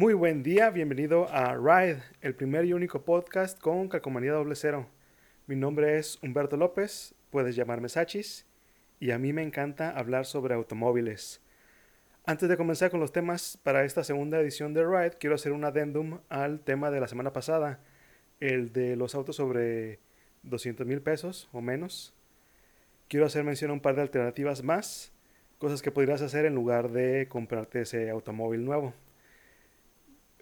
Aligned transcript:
Muy 0.00 0.14
buen 0.14 0.42
día, 0.42 0.70
bienvenido 0.70 1.28
a 1.28 1.54
Ride, 1.56 2.02
el 2.22 2.34
primer 2.34 2.64
y 2.64 2.72
único 2.72 3.04
podcast 3.04 3.60
con 3.60 3.90
calcomanía 3.90 4.32
doble 4.32 4.54
cero. 4.54 4.88
Mi 5.46 5.56
nombre 5.56 5.98
es 5.98 6.18
Humberto 6.22 6.56
López, 6.56 7.14
puedes 7.28 7.54
llamarme 7.54 7.90
Sachis, 7.90 8.46
y 8.98 9.10
a 9.10 9.18
mí 9.18 9.34
me 9.34 9.42
encanta 9.42 9.90
hablar 9.90 10.24
sobre 10.24 10.54
automóviles. 10.54 11.42
Antes 12.24 12.48
de 12.48 12.56
comenzar 12.56 12.90
con 12.90 13.00
los 13.00 13.12
temas 13.12 13.58
para 13.62 13.84
esta 13.84 14.02
segunda 14.02 14.40
edición 14.40 14.72
de 14.72 14.86
Ride, 14.86 15.18
quiero 15.18 15.34
hacer 15.34 15.52
un 15.52 15.66
adendum 15.66 16.20
al 16.30 16.60
tema 16.60 16.90
de 16.90 17.00
la 17.00 17.06
semana 17.06 17.34
pasada, 17.34 17.80
el 18.40 18.72
de 18.72 18.96
los 18.96 19.14
autos 19.14 19.36
sobre 19.36 19.98
200 20.44 20.86
mil 20.86 21.02
pesos 21.02 21.50
o 21.52 21.60
menos. 21.60 22.14
Quiero 23.06 23.26
hacer 23.26 23.44
mención 23.44 23.70
a 23.70 23.74
un 23.74 23.80
par 23.80 23.96
de 23.96 24.00
alternativas 24.00 24.64
más, 24.64 25.12
cosas 25.58 25.82
que 25.82 25.90
podrías 25.90 26.22
hacer 26.22 26.46
en 26.46 26.54
lugar 26.54 26.90
de 26.90 27.28
comprarte 27.28 27.82
ese 27.82 28.08
automóvil 28.08 28.64
nuevo. 28.64 28.94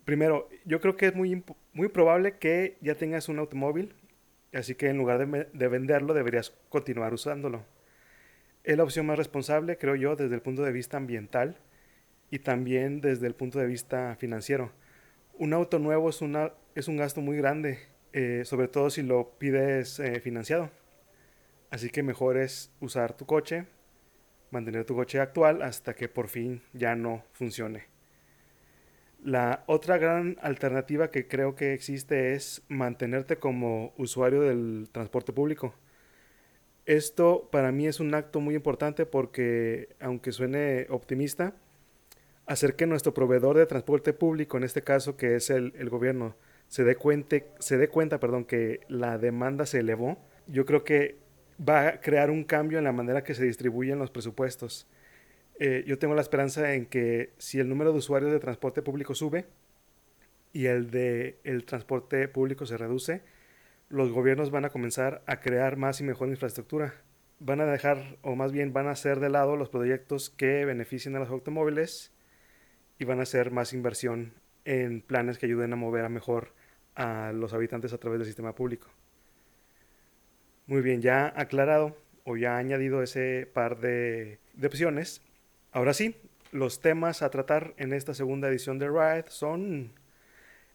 Primero, 0.09 0.49
yo 0.65 0.81
creo 0.81 0.97
que 0.97 1.09
es 1.09 1.15
muy, 1.15 1.45
probable 1.93 2.39
que 2.39 2.79
ya 2.81 2.95
tengas 2.95 3.29
un 3.29 3.39
automóvil, 3.39 3.93
así 4.55 4.75
que 4.75 4.89
en 4.89 4.97
lugar 4.97 5.19
de, 5.19 5.49
de, 5.53 5.69
venderlo 5.69 6.15
deberías 6.15 6.55
continuar 6.71 7.13
usándolo. 7.13 7.67
Es 8.65 8.79
la 8.79 8.85
opción 8.85 9.05
más 9.05 9.19
responsable, 9.19 9.77
creo 9.77 9.97
yo, 9.97 10.17
desde 10.17 10.35
el 10.35 10.41
punto 10.41 10.63
de 10.63 10.73
vista 10.73 10.97
ambiental 10.97 11.59
y 12.31 12.39
también 12.39 13.03
desde 13.03 13.27
el 13.27 13.35
punto 13.35 13.59
de 13.59 13.67
vista 13.67 14.17
financiero. 14.19 14.73
Un 15.35 15.53
auto 15.53 15.79
nuevo 15.79 16.09
es 16.09 16.23
un 16.89 16.97
gasto 16.97 17.21
muy 17.21 17.37
grande, 17.37 17.79
eh, 18.15 18.45
sobre 18.47 18.69
todo 18.69 18.89
si 18.89 19.03
lo 19.03 19.33
pides 19.39 20.01
eh, 20.01 20.21
financiado. 20.21 20.71
Así 21.69 21.91
que 21.91 22.03
mejor 22.03 22.39
es 22.39 22.73
usar 22.81 23.15
tu 23.15 23.27
coche, 23.27 23.67
mantener 24.53 24.87
tu 24.87 24.95
coche 24.95 25.21
actual 25.21 25.61
hasta 25.61 25.95
que 25.95 26.09
por 26.09 26.29
fin 26.29 26.63
ya 26.73 26.97
no 26.97 27.27
funcione. 27.35 27.98
La 29.23 29.65
otra 29.67 29.99
gran 29.99 30.37
alternativa 30.41 31.11
que 31.11 31.27
creo 31.27 31.55
que 31.55 31.73
existe 31.73 32.35
es 32.35 32.63
mantenerte 32.69 33.37
como 33.37 33.93
usuario 33.97 34.43
del 34.43 34.89
transporte 34.93 35.33
público. 35.33 35.75
Esto 36.87 37.49
para 37.51 37.73
mí 37.73 37.87
es 37.87 38.01
un 38.01 38.15
acto 38.15 38.41
muy 38.41 38.55
importante 38.55 39.07
porque, 39.07 39.91
aunque 40.01 40.33
suene 40.33 40.87
optimista, 40.89 41.55
hacer 42.47 42.77
que 42.77 42.87
nuestro 42.87 43.13
proveedor 43.13 43.59
de 43.59 43.67
transporte 43.67 44.15
público, 44.15 44.57
en 44.57 44.65
este 44.65 44.83
caso 44.83 45.17
que 45.17 45.37
es 45.37 45.51
el, 45.51 45.73
gobierno, 45.91 46.35
se 46.69 46.85
dé, 46.85 46.97
cuenta, 46.97 47.37
se 47.59 47.77
dé 47.77 47.89
cuenta 47.89 48.21
perdón, 48.21 48.45
que 48.45 48.81
la 48.89 49.19
demanda 49.19 49.67
se 49.67 49.81
elevó, 49.81 50.17
yo 50.47 50.65
creo 50.65 50.83
que 50.83 51.17
va 51.67 51.89
a 51.89 52.01
crear 52.01 52.31
un 52.31 52.45
cambio 52.45 52.79
en 52.79 52.85
la 52.85 52.93
manera 52.93 53.23
que 53.23 53.35
se 53.35 53.45
distribuyen 53.45 53.99
los 53.99 54.11
presupuestos. 54.11 54.87
Eh, 55.61 55.85
yo 55.87 55.99
tengo 55.99 56.15
la 56.15 56.23
esperanza 56.23 56.75
en 56.75 56.87
que 56.87 57.33
si 57.39 57.59
el 57.59 57.69
número 57.69 57.93
de 57.93 57.99
usuarios 57.99 58.31
de 58.31 58.39
transporte 58.39 58.81
público 58.81 59.15
sube 59.15 59.47
y 60.53 60.67
el 60.67 60.91
de 60.91 61.39
el 61.43 61.65
transporte 61.65 62.29
público 62.29 62.65
se 62.65 62.77
reduce, 62.77 63.23
los 63.89 64.13
gobiernos 64.13 64.51
van 64.51 64.65
a 64.65 64.71
comenzar 64.71 65.23
a 65.27 65.41
crear 65.41 65.77
más 65.77 66.01
y 66.01 66.05
mejor 66.05 66.29
infraestructura. 66.29 66.95
Van 67.41 67.61
a 67.61 67.67
dejar, 67.67 68.19
o 68.23 68.37
más 68.37 68.53
bien 68.53 68.73
van 68.73 68.87
a 68.87 68.93
hacer 68.93 69.21
de 69.21 69.31
lado 69.31 69.57
los 69.57 69.69
proyectos 69.69 70.31
que 70.31 70.65
beneficien 70.65 71.17
a 71.17 71.21
los 71.21 71.31
automóviles 71.31 72.13
y 72.99 73.05
van 73.05 73.21
a 73.21 73.23
hacer 73.23 73.51
más 73.51 73.73
inversión 73.73 74.35
en 74.65 75.01
planes 75.01 75.39
que 75.39 75.47
ayuden 75.47 75.73
a 75.73 75.77
mover 75.77 76.05
a 76.05 76.09
mejor 76.09 76.53
a 76.95 77.33
los 77.33 77.53
habitantes 77.53 77.93
a 77.93 77.99
través 77.99 78.19
del 78.19 78.27
sistema 78.27 78.55
público. 78.55 78.89
Muy 80.67 80.83
bien, 80.83 81.01
ya 81.01 81.33
aclarado 81.35 81.97
o 82.25 82.37
ya 82.37 82.59
añadido 82.59 83.03
ese 83.03 83.49
par 83.53 83.81
de, 83.81 84.39
de 84.55 84.67
opciones, 84.67 85.23
Ahora 85.71 85.93
sí, 85.93 86.17
los 86.51 86.81
temas 86.81 87.23
a 87.23 87.31
tratar 87.31 87.75
en 87.77 87.93
esta 87.93 88.15
segunda 88.15 88.49
edición 88.49 88.79
de 88.79 88.89
Ride 88.89 89.27
son 89.29 89.93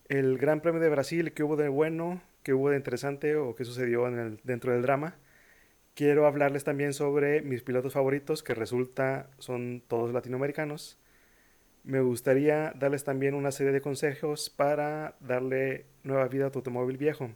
el 0.08 0.38
Gran 0.38 0.61
Premio 0.61 0.80
de 0.80 0.89
Brasil, 0.89 1.33
qué 1.33 1.44
hubo 1.44 1.55
de 1.55 1.67
bueno, 1.67 2.22
qué 2.44 2.53
hubo 2.53 2.69
de 2.69 2.77
interesante 2.77 3.36
o 3.36 3.55
qué 3.55 3.66
sucedió 3.66 4.05
dentro 4.44 4.71
del 4.71 4.83
drama. 4.83 5.16
Quiero 5.95 6.27
hablarles 6.27 6.64
también 6.64 6.93
sobre 6.93 7.42
mis 7.42 7.64
pilotos 7.64 7.93
favoritos, 7.93 8.43
que 8.43 8.54
resulta 8.54 9.30
son 9.39 9.83
todos 9.87 10.14
latinoamericanos. 10.14 10.99
Me 11.83 12.02
gustaría 12.02 12.71
darles 12.75 13.04
también 13.04 13.33
una 13.33 13.52
serie 13.52 13.73
de 13.73 13.81
consejos 13.81 14.52
para 14.52 15.15
darle 15.20 15.86
nueva 16.04 16.27
vida 16.27 16.48
a 16.48 16.52
tu 16.52 16.60
automóvil 16.60 16.98
viejo. 16.98 17.31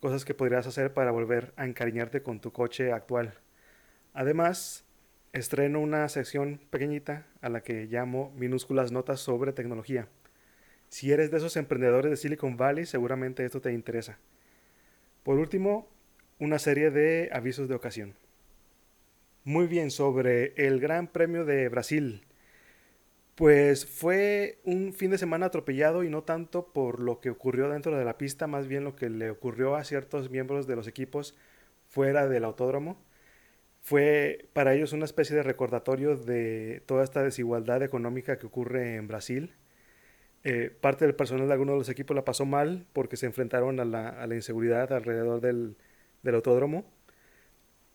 Cosas 0.00 0.24
que 0.24 0.34
podrías 0.34 0.66
hacer 0.66 0.94
para 0.94 1.10
volver 1.10 1.52
a 1.56 1.66
encariñarte 1.66 2.22
con 2.22 2.40
tu 2.40 2.50
coche 2.52 2.92
actual. 2.92 3.34
Además, 4.14 4.87
estreno 5.32 5.80
una 5.80 6.08
sección 6.08 6.60
pequeñita 6.70 7.26
a 7.40 7.48
la 7.48 7.62
que 7.62 7.86
llamo 7.86 8.32
minúsculas 8.36 8.92
notas 8.92 9.20
sobre 9.20 9.52
tecnología. 9.52 10.08
Si 10.88 11.12
eres 11.12 11.30
de 11.30 11.36
esos 11.36 11.56
emprendedores 11.56 12.10
de 12.10 12.16
Silicon 12.16 12.56
Valley, 12.56 12.86
seguramente 12.86 13.44
esto 13.44 13.60
te 13.60 13.72
interesa. 13.72 14.18
Por 15.22 15.38
último, 15.38 15.88
una 16.38 16.58
serie 16.58 16.90
de 16.90 17.28
avisos 17.32 17.68
de 17.68 17.74
ocasión. 17.74 18.14
Muy 19.44 19.66
bien, 19.66 19.90
sobre 19.90 20.54
el 20.56 20.80
Gran 20.80 21.08
Premio 21.08 21.44
de 21.44 21.68
Brasil. 21.68 22.24
Pues 23.34 23.86
fue 23.86 24.58
un 24.64 24.92
fin 24.92 25.10
de 25.10 25.18
semana 25.18 25.46
atropellado 25.46 26.02
y 26.02 26.10
no 26.10 26.22
tanto 26.22 26.72
por 26.72 27.00
lo 27.00 27.20
que 27.20 27.30
ocurrió 27.30 27.68
dentro 27.68 27.96
de 27.96 28.04
la 28.04 28.18
pista, 28.18 28.46
más 28.46 28.66
bien 28.66 28.84
lo 28.84 28.96
que 28.96 29.10
le 29.10 29.30
ocurrió 29.30 29.76
a 29.76 29.84
ciertos 29.84 30.30
miembros 30.30 30.66
de 30.66 30.76
los 30.76 30.88
equipos 30.88 31.36
fuera 31.86 32.28
del 32.28 32.44
autódromo 32.44 32.98
fue 33.82 34.48
para 34.52 34.74
ellos 34.74 34.92
una 34.92 35.04
especie 35.04 35.36
de 35.36 35.42
recordatorio 35.42 36.16
de 36.16 36.82
toda 36.86 37.04
esta 37.04 37.22
desigualdad 37.22 37.82
económica 37.82 38.38
que 38.38 38.46
ocurre 38.46 38.96
en 38.96 39.08
Brasil. 39.08 39.54
Eh, 40.44 40.70
parte 40.80 41.04
del 41.04 41.14
personal 41.14 41.46
de 41.48 41.52
algunos 41.52 41.74
de 41.74 41.78
los 41.78 41.88
equipos 41.88 42.14
la 42.14 42.24
pasó 42.24 42.46
mal 42.46 42.86
porque 42.92 43.16
se 43.16 43.26
enfrentaron 43.26 43.80
a 43.80 43.84
la, 43.84 44.08
a 44.08 44.26
la 44.26 44.34
inseguridad 44.34 44.92
alrededor 44.92 45.40
del, 45.40 45.76
del, 46.22 46.34
autódromo. 46.34 46.84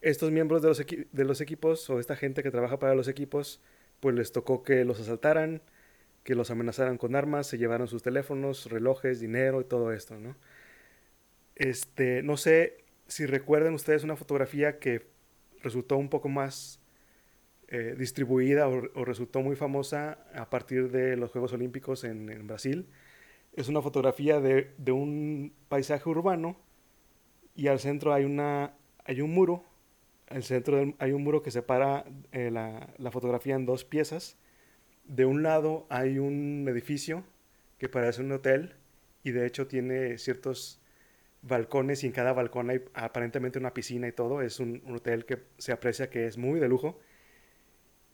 Estos 0.02 0.32
miembros 0.32 0.62
de 0.62 0.68
los, 0.68 0.80
de 0.80 1.24
los 1.24 1.42
equipos 1.42 1.90
o 1.90 2.00
esta 2.00 2.16
gente 2.16 2.44
que 2.44 2.52
trabaja 2.52 2.80
para 2.80 2.96
los 2.96 3.08
equipos, 3.08 3.62
pues 4.00 4.16
les 4.16 4.32
tocó 4.32 4.64
que 4.64 4.84
los 4.86 5.00
asaltaran, 5.00 5.62
que 6.24 6.36
los 6.36 6.52
amenazaran 6.52 6.98
con 6.98 7.16
armas, 7.16 7.48
se 7.48 7.58
llevaron 7.58 7.88
sus 7.88 8.04
teléfonos, 8.04 8.70
relojes, 8.70 9.20
dinero 9.20 9.62
y 9.62 9.66
todo 9.66 9.94
esto, 9.94 10.20
¿no? 10.20 10.36
Este, 11.56 12.24
no 12.24 12.38
sé 12.38 12.84
si 13.08 13.26
recuerdan 13.26 13.74
ustedes 13.74 14.04
una 14.04 14.16
fotografía 14.16 14.80
que 14.80 15.12
resultó 15.63 15.97
un 15.97 16.09
poco 16.09 16.29
más 16.29 16.79
eh, 17.69 17.96
distribuida 17.97 18.68
o, 18.68 19.06
resultó 19.06 19.41
muy 19.41 19.56
famosa 19.56 20.19
a 20.35 20.50
partir 20.50 20.91
de 20.91 21.18
los 21.18 21.31
Juegos 21.31 21.53
Olímpicos 21.53 22.03
en, 22.03 22.46
Brasil. 22.46 22.88
Es 23.53 23.69
una 23.69 23.81
fotografía 23.81 24.40
de, 24.40 24.74
de, 24.78 24.91
un 24.91 25.53
paisaje 25.69 26.07
urbano 26.07 26.57
y 27.56 27.68
al 27.68 27.79
centro 27.79 28.13
hay, 28.13 28.25
una, 28.25 28.75
hay 29.06 29.22
un 29.22 29.34
muro. 29.34 29.63
Al 30.28 30.44
centro 30.44 30.94
hay 31.00 31.12
un 31.12 31.24
muro 31.24 31.41
que 31.41 31.51
separa 31.51 32.06
eh, 32.31 32.51
la 32.51 33.12
fotografía 33.12 33.56
en 33.56 33.66
dos 33.66 33.85
piezas. 33.85 34.38
De 35.06 35.25
un 35.25 35.41
lado 35.41 35.88
hay 35.90 36.19
un 36.19 36.66
edificio 36.69 37.24
que 37.78 37.90
parece 37.90 38.22
un 38.22 38.31
hotel 38.31 38.75
y 39.24 39.31
de 39.31 39.47
hecho 39.47 39.68
tiene 39.68 40.18
ciertos 40.18 40.83
balcones 41.44 42.04
y 42.04 42.08
en 42.08 42.14
cada 42.14 42.34
balcón 42.34 42.70
hay 42.70 42.81
aparentemente 42.94 43.59
una 43.59 43.74
piscina 43.74 44.08
y 44.08 44.12
todo. 44.12 44.42
Es 44.42 44.59
un, 44.59 44.81
hotel 44.94 45.26
que 45.26 45.44
se 45.58 45.72
aprecia 45.72 46.09
que 46.09 46.26
es 46.26 46.38
muy 46.38 46.59
de 46.59 46.68
lujo. 46.68 47.00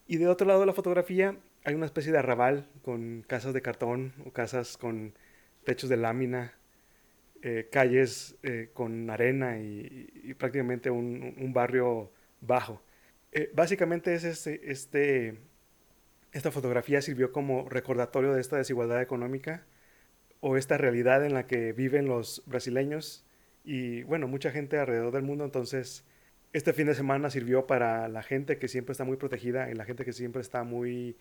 Y 0.08 0.18
de 0.18 0.28
otro 0.28 0.48
lado 0.48 0.62
de 0.62 0.66
la 0.66 0.74
fotografía 0.74 1.38
hay 1.64 1.76
una 1.76 1.86
especie 1.86 2.12
de 2.12 2.18
arrabal 2.18 2.68
con 2.82 3.24
casas 3.28 3.54
de 3.54 3.62
cartón 3.62 4.14
o 4.26 4.32
casas 4.32 4.78
con 4.78 5.14
techos 5.64 5.90
de 5.90 5.98
lámina, 5.98 6.54
eh, 7.42 7.70
calles 7.72 8.36
eh, 8.44 8.72
con 8.74 9.10
arena 9.10 9.60
y, 9.60 10.34
prácticamente 10.38 10.90
un, 10.90 11.36
un, 11.38 11.54
barrio 11.54 12.12
bajo. 12.42 12.82
Eh, 13.32 13.52
básicamente 13.54 14.16
es 14.16 14.24
este, 14.24 14.72
este, 14.72 15.38
esta 16.32 16.52
fotografía 16.52 17.02
sirvió 17.02 17.32
como 17.32 17.70
recordatorio 17.70 18.34
de 18.34 18.42
esta 18.42 18.58
desigualdad 18.58 19.02
económica 19.02 19.66
o 20.42 20.58
esta 20.58 20.78
realidad 20.78 21.26
en 21.26 21.34
la 21.34 21.48
que 21.48 21.74
viven 21.74 22.08
los 22.08 22.44
brasileños 22.46 23.26
y 23.64 24.04
bueno, 24.04 24.28
mucha 24.28 24.52
gente 24.52 24.78
alrededor 24.78 25.14
del 25.14 25.24
mundo. 25.24 25.46
Entonces, 25.46 26.06
este 26.54 26.74
fin 26.74 26.88
de 26.88 26.96
semana 26.96 27.30
sirvió 27.30 27.68
para 27.68 28.08
la 28.08 28.24
gente 28.24 28.58
que 28.58 28.68
siempre 28.68 28.94
está 28.94 29.04
muy 29.04 29.18
protegida 29.18 29.70
y 29.70 29.76
la 29.76 29.86
gente 29.86 30.06
que 30.06 30.14
siempre 30.14 30.42
está 30.42 30.64
muy, 30.64 31.18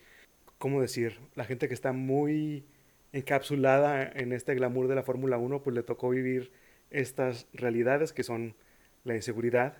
¿cómo 0.57 0.81
decir? 0.81 1.19
La 1.35 1.45
gente 1.45 1.67
que 1.67 1.73
está 1.73 1.91
muy 1.91 2.65
encapsulada 3.11 4.03
en 4.03 4.33
este 4.33 4.55
glamour 4.55 4.87
de 4.87 4.95
la 4.95 5.03
Fórmula 5.03 5.37
1, 5.37 5.61
pues 5.63 5.75
le 5.75 5.83
tocó 5.83 6.09
vivir 6.09 6.51
estas 6.89 7.47
realidades 7.53 8.13
que 8.13 8.23
son 8.23 8.55
la 9.03 9.15
inseguridad 9.15 9.77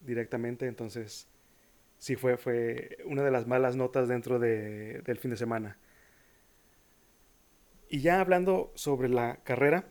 directamente. 0.00 0.66
Entonces, 0.66 1.28
sí 1.98 2.16
fue, 2.16 2.36
fue 2.36 2.98
una 3.06 3.22
de 3.22 3.30
las 3.30 3.46
malas 3.46 3.76
notas 3.76 4.08
dentro 4.08 4.38
de, 4.38 5.02
del 5.02 5.18
fin 5.18 5.30
de 5.30 5.36
semana. 5.36 5.78
Y 7.92 8.00
ya 8.00 8.22
hablando 8.22 8.72
sobre 8.74 9.10
la 9.10 9.40
carrera, 9.44 9.84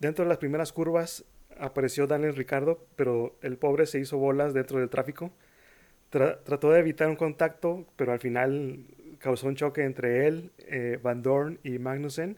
dentro 0.00 0.24
de 0.24 0.28
las 0.28 0.38
primeras 0.38 0.72
curvas 0.72 1.24
apareció 1.60 2.08
Daniel 2.08 2.34
Ricardo, 2.34 2.88
pero 2.96 3.38
el 3.40 3.56
pobre 3.56 3.86
se 3.86 4.00
hizo 4.00 4.18
bolas 4.18 4.52
dentro 4.52 4.80
del 4.80 4.90
tráfico. 4.90 5.30
Tra 6.10 6.42
trató 6.42 6.72
de 6.72 6.80
evitar 6.80 7.08
un 7.08 7.14
contacto, 7.14 7.86
pero 7.94 8.10
al 8.10 8.18
final 8.18 8.84
causó 9.20 9.46
un 9.46 9.54
choque 9.54 9.84
entre 9.84 10.26
él, 10.26 10.50
eh, 10.58 10.98
Van 11.00 11.22
Dorn 11.22 11.60
y 11.62 11.78
Magnussen 11.78 12.36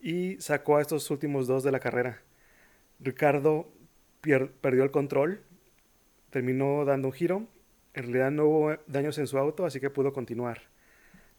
y 0.00 0.40
sacó 0.40 0.78
a 0.78 0.82
estos 0.82 1.08
últimos 1.12 1.46
dos 1.46 1.62
de 1.62 1.70
la 1.70 1.78
carrera. 1.78 2.20
Ricardo 2.98 3.68
perdió 4.60 4.82
el 4.82 4.90
control, 4.90 5.40
terminó 6.30 6.84
dando 6.84 7.06
un 7.06 7.14
giro, 7.14 7.46
en 7.94 8.02
realidad 8.02 8.32
no 8.32 8.46
hubo 8.46 8.76
daños 8.88 9.18
en 9.18 9.28
su 9.28 9.38
auto, 9.38 9.64
así 9.64 9.78
que 9.78 9.88
pudo 9.88 10.12
continuar. 10.12 10.73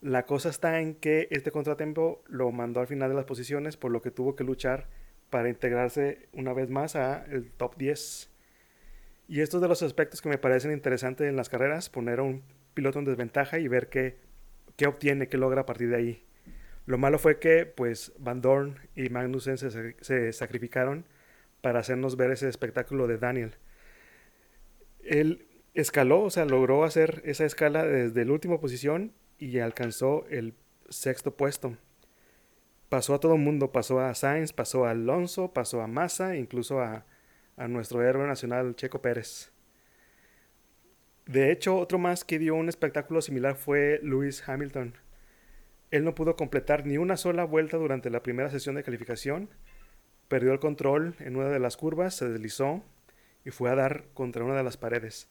La 0.02 0.26
cosa 0.26 0.50
está 0.50 0.82
en 0.82 0.96
que 0.96 1.28
este 1.32 1.52
contratiempo 1.52 2.24
lo 2.28 2.52
mandó 2.52 2.80
al 2.80 2.88
final 2.88 3.10
de 3.10 3.16
las 3.16 3.26
posiciones, 3.26 3.78
por 3.78 3.92
lo 3.92 4.02
que 4.02 4.12
tuvo 4.12 4.36
que 4.36 4.44
luchar 4.44 4.88
para 5.30 5.50
integrarse 5.50 6.30
una 6.34 6.54
vez 6.54 6.70
más 6.70 6.96
a 6.96 7.26
el 7.26 7.52
top 7.52 7.76
10. 7.78 8.30
Y 9.28 9.42
estos 9.42 9.62
de 9.62 9.68
los 9.68 9.82
aspectos 9.82 10.22
que 10.22 10.30
me 10.30 10.38
parecen 10.38 10.72
interesantes 10.72 11.28
en 11.28 11.36
las 11.36 11.50
carreras, 11.50 11.90
poner 11.90 12.20
a 12.20 12.24
un 12.24 12.44
piloto 12.74 13.00
en 13.00 13.06
desventaja 13.06 13.58
y 13.58 13.68
ver 13.68 13.90
qué, 13.90 14.18
qué 14.76 14.86
obtiene, 14.86 15.28
qué 15.28 15.38
logra 15.38 15.62
a 15.62 15.66
partir 15.66 15.90
de 15.90 15.96
ahí. 15.96 16.26
Lo 16.86 17.00
malo 17.00 17.18
fue 17.18 17.40
que 17.40 17.66
pues 17.66 18.14
Van 18.20 18.42
Dorn 18.42 18.78
y 18.96 19.10
Magnussen 19.10 19.58
se, 19.58 19.96
se 20.00 20.34
sacrificaron 20.34 21.06
para 21.62 21.80
hacernos 21.80 22.16
ver 22.16 22.30
ese 22.30 22.48
espectáculo 22.48 23.08
de 23.08 23.18
Daniel. 23.18 23.56
Él 25.04 25.48
escaló, 25.74 26.22
o 26.22 26.30
sea, 26.30 26.46
logró 26.46 26.84
hacer 26.84 27.24
esa 27.26 27.46
escala 27.46 27.84
desde 27.84 28.24
la 28.24 28.34
última 28.34 28.60
posición 28.60 29.14
y 29.46 29.60
alcanzó 29.60 30.26
el 30.32 30.56
sexto 30.90 31.36
puesto. 31.36 31.78
Pasó 32.90 33.14
a 33.14 33.20
todo 33.20 33.36
el 33.36 33.42
mundo, 33.42 33.72
pasó 33.72 34.00
a 34.00 34.14
Sainz, 34.16 34.54
pasó 34.54 34.86
a 34.86 34.92
Alonso, 34.92 35.54
pasó 35.54 35.82
a 35.82 35.88
Massa, 35.88 36.36
incluso 36.36 36.82
a, 36.82 37.06
a 37.56 37.68
nuestro 37.68 38.02
héroe 38.04 38.28
nacional 38.28 38.76
Checo 38.76 39.04
Pérez. 39.04 39.52
De 41.28 41.52
hecho, 41.52 41.78
otro 41.78 42.00
más 42.00 42.24
que 42.24 42.40
dio 42.40 42.56
un 42.56 42.70
espectáculo 42.70 43.22
similar 43.22 43.56
fue 43.56 44.00
Lewis 44.02 44.48
Hamilton. 44.48 44.96
Él 45.92 46.04
no 46.04 46.16
pudo 46.16 46.36
completar 46.36 46.88
ni 46.88 46.98
una 46.98 47.16
sola 47.16 47.44
vuelta 47.44 47.78
durante 47.78 48.10
la 48.10 48.24
primera 48.24 48.50
sesión 48.50 48.74
de 48.74 48.84
calificación, 48.84 49.50
perdió 50.28 50.54
el 50.54 50.60
control 50.60 51.16
en 51.20 51.36
una 51.36 51.50
de 51.50 51.60
las 51.60 51.78
curvas, 51.78 52.16
se 52.16 52.28
deslizó 52.28 52.84
y 53.44 53.52
fue 53.52 53.70
a 53.70 53.76
dar 53.76 54.06
contra 54.16 54.44
una 54.44 54.56
de 54.56 54.64
las 54.64 54.78
paredes. 54.78 55.30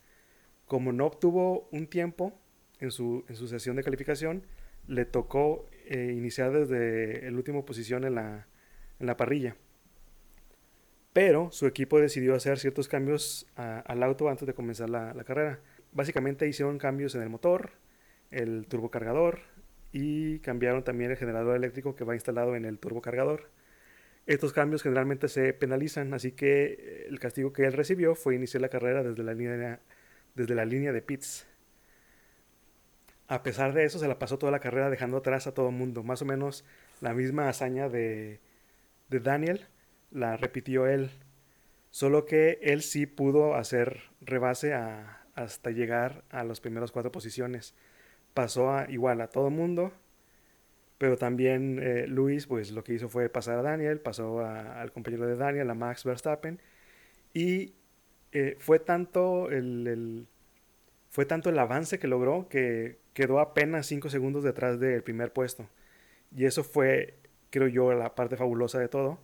Como 0.67 0.93
no 0.93 1.07
obtuvo 1.07 1.69
un 1.73 1.89
tiempo 1.89 2.41
en 2.85 2.91
su, 2.91 3.25
sesión 3.47 3.77
de 3.77 3.83
calificación, 3.83 4.43
le 4.87 5.05
tocó 5.05 5.69
eh, 5.87 6.13
iniciar 6.17 6.53
desde 6.53 7.31
la 7.31 7.37
última 7.37 7.65
posición 7.65 8.05
en 8.05 8.15
la, 8.15 9.17
parrilla. 9.17 9.57
Pero 11.13 11.51
su 11.53 11.67
equipo 11.67 12.01
decidió 12.01 12.35
hacer 12.35 12.59
ciertos 12.59 12.89
cambios 12.89 13.47
al 13.57 14.03
auto 14.03 14.29
antes 14.29 14.47
de 14.47 14.55
comenzar 14.55 14.91
la, 14.91 15.15
la 15.15 15.25
carrera. 15.25 15.61
Básicamente 15.93 16.49
hicieron 16.49 16.79
cambios 16.79 17.15
en 17.15 17.23
el 17.23 17.29
motor, 17.29 17.73
el 18.31 18.67
turbocargador 18.67 19.41
y 19.93 20.41
cambiaron 20.41 20.83
también 20.83 21.13
el 21.13 21.17
generador 21.17 21.55
eléctrico 21.57 21.95
que 21.95 22.03
va 22.03 22.15
instalado 22.15 22.57
en 22.57 22.65
el 22.65 22.79
turbocargador. 22.79 23.49
Estos 24.27 24.53
cambios 24.53 24.83
generalmente 24.83 25.29
se 25.29 25.53
penalizan, 25.53 26.15
así 26.15 26.33
que 26.33 26.65
eh, 26.65 27.07
el 27.09 27.21
castigo 27.21 27.53
que 27.53 27.65
él 27.65 27.73
recibió 27.73 28.15
fue 28.15 28.35
iniciar 28.35 28.63
la 28.63 28.69
carrera 28.69 29.03
desde 29.03 29.23
la 29.23 29.35
línea, 29.35 29.81
desde 30.35 30.55
la 30.55 30.65
línea 30.65 30.93
de 30.93 31.03
pits. 31.03 31.47
A 33.29 33.43
pesar 33.43 33.73
de 33.73 33.85
eso, 33.85 33.99
se 33.99 34.09
la 34.09 34.19
pasó 34.19 34.39
toda 34.39 34.53
la 34.53 34.61
carrera 34.61 34.91
dejando 34.91 35.19
atrás 35.19 35.47
a 35.47 35.55
todo 35.55 35.69
el 35.71 35.75
mundo. 35.75 36.03
Más 36.03 36.23
o 36.23 36.25
menos 36.25 36.65
la 37.01 37.15
misma 37.15 37.49
hazaña 37.49 37.89
de, 37.89 38.41
de 39.09 39.21
Daniel 39.21 39.67
la 40.11 40.37
repitió 40.37 40.87
él. 40.87 41.11
Solo 41.91 42.27
que 42.27 42.59
él 42.63 42.83
sí 42.83 43.07
pudo 43.07 43.55
hacer 43.55 44.01
rebase 44.21 44.75
a, 44.75 45.25
hasta 45.35 45.71
llegar 45.71 46.25
a 46.31 46.45
las 46.45 46.61
primeras 46.61 46.93
cuatro 46.93 47.13
posiciones. 47.13 47.75
Pasó 48.35 48.73
a, 48.73 48.91
igual 48.91 49.21
a 49.21 49.29
todo 49.29 49.51
mundo, 49.51 49.93
pero 50.99 51.17
también 51.17 51.79
eh, 51.83 52.07
Luis, 52.07 52.47
pues 52.47 52.73
lo 52.73 52.85
que 52.85 52.95
hizo 52.95 53.09
fue 53.09 53.29
pasar 53.29 53.59
a 53.59 53.63
Daniel, 53.63 54.01
pasó 54.01 54.41
al 54.45 54.93
compañero 54.93 55.27
de 55.27 55.37
Daniel, 55.37 55.71
a 55.71 55.75
Max 55.75 56.05
Verstappen, 56.05 56.61
y 57.33 57.75
eh, 58.33 58.57
fue, 58.59 58.79
tanto 58.79 59.51
el, 59.51 60.27
fue 61.11 61.27
tanto 61.27 61.51
el 61.51 61.59
avance 61.59 61.99
que 61.99 62.09
logró 62.09 62.49
que 62.49 62.99
quedó 63.15 63.41
apenas 63.41 63.87
cinco 63.87 64.11
segundos 64.11 64.45
detrás 64.45 64.79
del 64.79 65.03
primer 65.03 65.33
puesto. 65.33 65.69
Y 66.37 66.45
eso 66.45 66.65
fue, 66.65 67.19
creo 67.51 67.69
yo, 67.69 67.93
la 67.95 68.15
parte 68.15 68.37
fabulosa 68.37 68.79
de 68.79 68.89
todo 68.89 69.21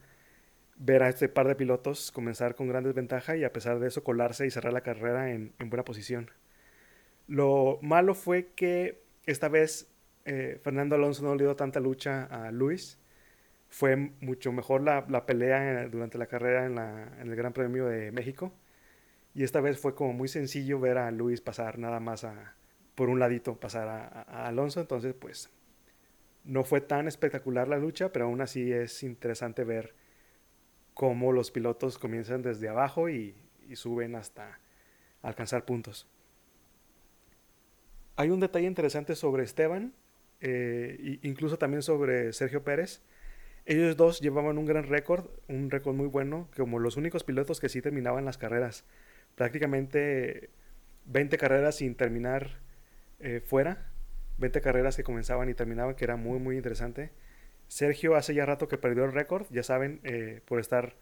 ver 0.81 1.03
a 1.03 1.11
este 1.11 1.29
par 1.29 1.47
de 1.47 1.55
pilotos 1.55 2.11
comenzar 2.11 2.55
con 2.55 2.67
gran 2.67 2.83
desventaja 2.83 3.37
y 3.37 3.45
a 3.45 3.53
pesar 3.53 3.79
de 3.79 3.89
eso 3.89 4.03
colarse 4.03 4.47
y 4.47 4.51
cerrar 4.51 4.73
la 4.73 4.81
carrera 4.81 5.31
en, 5.31 5.53
buena 5.59 5.85
posición. 5.85 6.31
Lo 7.29 7.79
malo 7.83 8.15
fue 8.15 8.49
que 8.57 9.03
esta 9.27 9.49
vez 9.49 9.93
eh, 10.25 10.59
Fernando 10.65 10.97
Alonso 10.97 11.23
no 11.23 11.35
le 11.35 11.45
dio 11.45 11.55
tanta 11.55 11.81
lucha 11.81 12.25
a 12.25 12.51
Luis. 12.51 12.99
Fue 13.69 13.95
mucho 14.21 14.53
mejor 14.53 14.83
la, 14.83 15.27
pelea 15.27 15.87
durante 15.89 16.19
la 16.19 16.27
carrera 16.27 16.65
en, 16.67 17.29
el 17.29 17.37
Gran 17.37 17.53
Premio 17.53 17.87
de 17.87 18.11
México. 18.11 18.53
Y 19.35 19.45
esta 19.45 19.61
vez 19.61 19.79
fue 19.79 19.95
como 19.95 20.13
muy 20.15 20.29
sencillo 20.29 20.81
ver 20.81 20.99
a 20.99 21.11
Luis 21.11 21.41
pasar 21.41 21.79
nada 21.79 22.01
más 22.01 22.25
a, 22.25 22.57
por 23.01 23.09
un 23.09 23.19
ladito, 23.19 23.59
pasar 23.59 23.89
a 23.89 24.47
Alonso. 24.47 24.79
Entonces, 24.79 25.15
pues, 25.19 25.49
no 26.45 26.65
fue 26.65 26.83
tan 26.83 27.09
espectacular 27.09 27.67
la 27.67 27.79
lucha, 27.79 28.13
pero 28.13 28.27
aún 28.27 28.43
así 28.43 28.71
es 28.71 29.03
interesante 29.03 29.65
ver 29.65 29.95
cómo 30.93 31.33
los 31.33 31.51
pilotos 31.51 31.97
comienzan 31.97 32.43
desde 32.43 32.69
abajo 32.69 33.09
y, 33.09 33.35
suben 33.73 34.17
hasta 34.17 34.61
alcanzar 35.23 35.65
puntos. 35.65 36.07
Hay 38.17 38.29
un 38.29 38.41
detalle 38.41 38.67
interesante 38.67 39.17
sobre 39.17 39.45
Esteban, 39.45 39.95
e 40.43 41.21
incluso 41.23 41.57
también 41.57 41.81
sobre 41.81 42.35
Sergio 42.35 42.65
Pérez. 42.65 43.01
Ellos 43.65 43.97
dos 43.97 44.21
llevaban 44.21 44.59
un 44.59 44.67
gran 44.67 44.85
récord, 44.85 45.25
un 45.49 45.71
récord 45.71 45.95
muy 45.95 46.09
bueno, 46.09 46.51
como 46.55 46.79
los 46.79 46.99
únicos 46.99 47.25
pilotos 47.25 47.61
que 47.61 47.71
sí 47.71 47.81
terminaban 47.81 48.27
las 48.27 48.37
carreras. 48.37 48.85
Prácticamente 49.37 50.51
20 51.07 51.39
carreras 51.39 51.77
sin 51.77 51.95
terminar 51.95 52.69
eh, 53.21 53.41
fuera, 53.41 53.91
20 54.39 54.61
carreras 54.61 54.97
que 54.97 55.03
comenzaban 55.05 55.49
y 55.49 55.55
terminaban, 55.55 55.95
que 55.95 56.05
era 56.05 56.17
muy, 56.17 56.39
muy 56.39 56.57
interesante. 56.57 57.11
Sergio 57.69 58.17
hace 58.17 58.35
ya 58.35 58.47
rato 58.47 58.69
que 58.69 58.79
perdió 58.79 59.05
el 59.05 59.13
récord, 59.13 59.47
ya 59.51 59.63
saben, 59.63 60.01
eh, 60.03 60.41
por 60.47 60.59
estar 60.59 60.97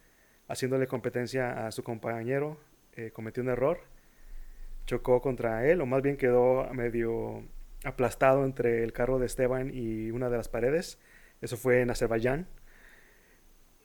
haciéndole 0.49 0.87
competencia 0.87 1.67
a 1.67 1.73
su 1.73 1.83
compañero, 1.83 2.59
eh, 2.93 3.11
cometió 3.13 3.43
un 3.43 3.49
error, 3.49 3.81
chocó 4.87 5.21
contra 5.23 5.67
él, 5.67 5.81
o 5.81 5.87
más 5.87 6.03
bien 6.03 6.17
quedó 6.17 6.69
medio 6.75 7.45
aplastado 7.85 8.45
entre 8.45 8.83
el 8.83 8.93
carro 8.93 9.19
de 9.19 9.27
Esteban 9.27 9.71
y 9.73 10.11
una 10.11 10.29
de 10.31 10.37
las 10.37 10.49
paredes. 10.49 10.99
Eso 11.41 11.57
fue 11.57 11.81
en 11.83 11.91
Azerbaiyán. 11.91 12.49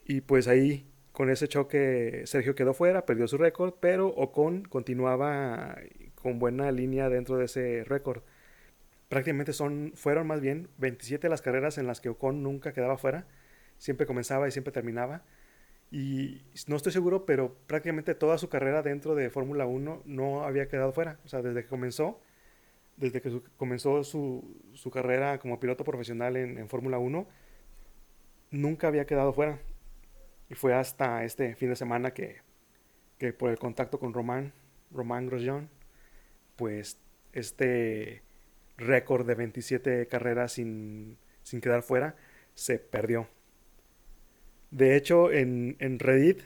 Y 0.06 0.22
pues 0.22 0.48
ahí, 0.48 0.92
con 1.12 1.30
ese 1.30 1.48
choque, 1.48 2.24
Sergio 2.26 2.56
quedó 2.56 2.74
fuera, 2.74 3.06
perdió 3.06 3.28
su 3.28 3.38
récord, 3.38 3.76
pero 3.80 4.08
Ocon 4.08 4.64
continuaba 4.64 5.78
con 6.24 6.40
buena 6.40 6.72
línea 6.72 7.10
dentro 7.10 7.38
de 7.38 7.46
ese 7.46 7.84
récord 7.84 8.24
prácticamente 9.14 9.54
son, 9.54 9.92
fueron 9.94 10.26
más 10.26 10.42
bien 10.42 10.70
27 10.80 11.30
las 11.30 11.44
carreras 11.44 11.78
en 11.78 11.86
las 11.86 12.02
que 12.02 12.10
Ocon 12.10 12.42
nunca 12.42 12.74
quedaba 12.74 12.98
fuera, 12.98 13.28
siempre 13.78 14.08
comenzaba 14.08 14.48
y 14.48 14.52
siempre 14.52 14.74
terminaba. 14.74 15.22
Y 15.92 16.42
no 16.66 16.76
estoy 16.76 16.92
seguro, 16.92 17.24
pero 17.24 17.56
prácticamente 17.68 18.16
toda 18.16 18.40
su 18.40 18.50
carrera 18.50 18.82
dentro 18.82 19.14
de 19.14 19.30
Fórmula 19.30 19.68
1 19.68 20.02
no 20.06 20.44
había 20.44 20.68
quedado 20.68 20.94
fuera. 20.94 21.20
O 21.26 21.28
sea, 21.28 21.44
desde 21.44 21.62
que 21.62 21.68
comenzó, 21.68 22.20
desde 22.98 23.22
que 23.22 23.40
comenzó 23.56 24.04
su, 24.04 24.60
su, 24.74 24.90
carrera 24.90 25.38
como 25.38 25.60
piloto 25.60 25.84
profesional 25.84 26.36
en, 26.36 26.58
en 26.58 26.68
Fórmula 26.68 26.98
1, 26.98 27.28
nunca 28.50 28.88
había 28.88 29.06
quedado 29.06 29.32
fuera. 29.32 29.60
Y 30.50 30.56
fue 30.56 30.74
hasta 30.74 31.24
este 31.24 31.54
fin 31.54 31.70
de 31.70 31.76
semana 31.76 32.16
que, 32.16 32.38
que 33.20 33.32
por 33.32 33.52
el 33.52 33.60
contacto 33.60 34.00
con 34.00 34.12
Román, 34.12 34.54
Román 34.90 35.28
Grosjean, 35.28 35.70
pues 36.56 36.98
este 37.34 38.24
récord 38.78 39.26
de 39.26 39.36
27 39.36 40.08
carreras 40.08 40.54
sin, 40.54 41.18
quedar 41.62 41.84
fuera, 41.84 42.16
se 42.54 42.80
perdió. 42.80 43.28
De 44.72 44.96
hecho, 44.96 45.32
en, 45.32 45.78
Reddit 46.00 46.42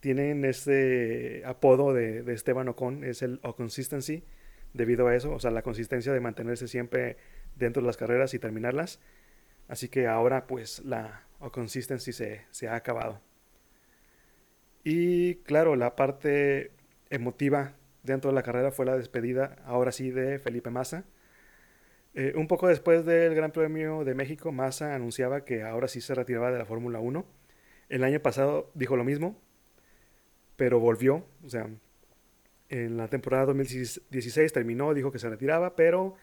tienen 0.00 0.44
este 0.44 1.42
apodo 1.44 1.92
de, 1.94 2.30
Esteban 2.32 2.68
Ocon, 2.68 3.04
es 3.04 3.22
el 3.22 3.40
O-Consistency, 3.42 4.24
debido 4.72 5.08
a 5.08 5.16
eso, 5.16 5.32
o 5.32 5.38
sea, 5.38 5.50
la 5.50 5.62
consistencia 5.62 6.12
de 6.12 6.20
mantenerse 6.20 6.68
siempre 6.68 7.16
dentro 7.56 7.82
de 7.82 7.86
las 7.86 7.96
carreras 7.96 8.34
y 8.34 8.38
terminarlas. 8.38 9.00
Así 9.68 9.88
que 9.88 10.06
ahora, 10.06 10.46
pues, 10.46 10.80
la 10.84 11.24
O-Consistency 11.38 12.12
se, 12.12 12.42
se 12.50 12.68
ha 12.68 12.76
acabado. 12.76 13.20
Y 14.84 15.36
claro, 15.36 15.76
la 15.76 15.96
parte 15.96 16.70
emotiva 17.10 17.74
dentro 18.02 18.30
de 18.30 18.34
la 18.34 18.42
carrera 18.42 18.70
fue 18.70 18.86
la 18.86 18.96
despedida, 18.96 19.56
ahora 19.64 19.92
sí, 19.92 20.10
de 20.10 20.38
Felipe 20.38 20.70
Massa 20.70 21.04
eh, 22.14 22.32
un 22.34 22.48
poco 22.48 22.66
después 22.66 23.04
del 23.04 23.34
Gran 23.34 23.52
Premio 23.52 24.04
de 24.04 24.14
México, 24.14 24.50
Massa 24.52 24.94
anunciaba 24.94 25.44
que 25.44 25.62
ahora 25.62 25.86
sí 25.88 26.00
se 26.00 26.14
retiraba 26.14 26.50
de 26.50 26.58
la 26.58 26.64
Fórmula 26.64 26.98
1. 27.00 27.24
El 27.88 28.04
año 28.04 28.20
pasado 28.20 28.70
dijo 28.74 28.96
lo 28.96 29.04
mismo, 29.04 29.40
pero 30.56 30.80
volvió. 30.80 31.26
O 31.44 31.48
sea, 31.48 31.68
en 32.68 32.96
la 32.96 33.08
temporada 33.08 33.46
2016 33.46 34.52
terminó, 34.52 34.94
dijo 34.94 35.12
que 35.12 35.18
se 35.18 35.28
retiraba, 35.28 35.76
pero 35.76 36.16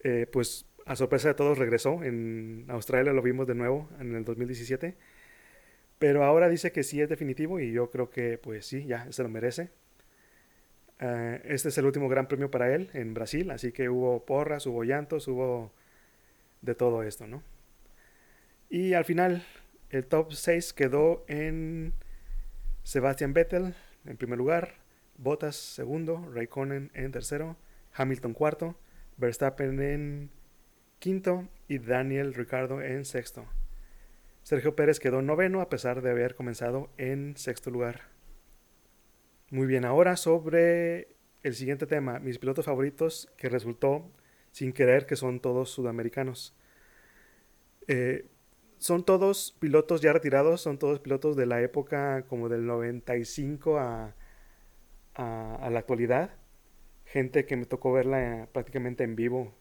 eh, 0.00 0.26
pues 0.30 0.66
a 0.86 0.96
sorpresa 0.96 1.28
de 1.28 1.34
todos 1.34 1.58
regresó. 1.58 2.02
En 2.02 2.66
Australia 2.68 3.12
lo 3.12 3.22
vimos 3.22 3.46
de 3.46 3.54
nuevo 3.54 3.88
en 4.00 4.14
el 4.14 4.24
2017. 4.24 4.96
Pero 5.98 6.24
ahora 6.24 6.48
dice 6.48 6.72
que 6.72 6.82
sí 6.82 7.00
es 7.00 7.08
definitivo 7.08 7.58
y 7.60 7.72
yo 7.72 7.90
creo 7.90 8.10
que 8.10 8.38
pues 8.38 8.66
sí, 8.66 8.84
ya 8.86 9.10
se 9.12 9.22
lo 9.22 9.30
merece. 9.30 9.70
Eh, 11.00 11.42
este 11.44 11.68
es 11.68 11.78
el 11.78 11.84
último 11.84 12.08
gran 12.08 12.26
premio 12.26 12.50
para 12.50 12.74
él 12.74 12.90
en 12.94 13.12
Brasil, 13.14 13.50
así 13.50 13.72
que 13.72 13.88
hubo 13.88 14.24
porras, 14.24 14.66
hubo 14.66 14.82
llantos, 14.84 15.28
hubo 15.28 15.72
de 16.62 16.74
todo 16.74 17.02
esto, 17.02 17.26
¿no? 17.26 17.42
Y 18.68 18.94
al 18.94 19.04
final 19.04 19.44
el 19.90 20.06
top 20.06 20.32
6 20.32 20.72
quedó 20.72 21.24
en 21.28 21.92
Sebastian 22.82 23.32
Vettel 23.32 23.74
en 24.04 24.16
primer 24.16 24.38
lugar, 24.38 24.74
Bottas 25.18 25.56
segundo, 25.56 26.28
Raikkonen 26.32 26.90
en 26.94 27.12
tercero, 27.12 27.56
Hamilton 27.94 28.34
cuarto, 28.34 28.76
Verstappen 29.16 29.80
en 29.80 30.30
quinto 30.98 31.48
y 31.68 31.78
Daniel 31.78 32.34
Ricardo 32.34 32.82
en 32.82 33.04
sexto. 33.04 33.46
Sergio 34.42 34.76
Pérez 34.76 35.00
quedó 35.00 35.22
noveno 35.22 35.60
a 35.60 35.68
pesar 35.68 36.02
de 36.02 36.10
haber 36.10 36.34
comenzado 36.34 36.90
en 36.98 37.36
sexto 37.36 37.70
lugar. 37.70 38.15
Muy 39.50 39.68
bien, 39.68 39.84
ahora 39.84 40.16
sobre 40.16 41.08
el 41.44 41.54
siguiente 41.54 41.86
tema, 41.86 42.18
mis 42.18 42.38
pilotos 42.38 42.64
favoritos 42.66 43.32
que 43.36 43.48
resultó 43.48 44.10
sin 44.50 44.72
querer 44.72 45.06
que 45.06 45.14
son 45.14 45.38
todos 45.38 45.70
sudamericanos. 45.70 46.52
Eh, 47.86 48.28
son 48.78 49.04
todos 49.04 49.56
pilotos 49.60 50.00
ya 50.00 50.12
retirados, 50.12 50.62
son 50.62 50.78
todos 50.78 50.98
pilotos 50.98 51.36
de 51.36 51.46
la 51.46 51.62
época 51.62 52.24
como 52.28 52.48
del 52.48 52.66
95 52.66 53.78
a, 53.78 54.16
a, 55.14 55.70
la 55.70 55.78
actualidad. 55.78 56.30
Gente 57.04 57.46
que 57.46 57.56
me 57.56 57.66
tocó 57.66 57.92
verla 57.92 58.48
prácticamente 58.52 59.04
en 59.04 59.14
vivo 59.14 59.54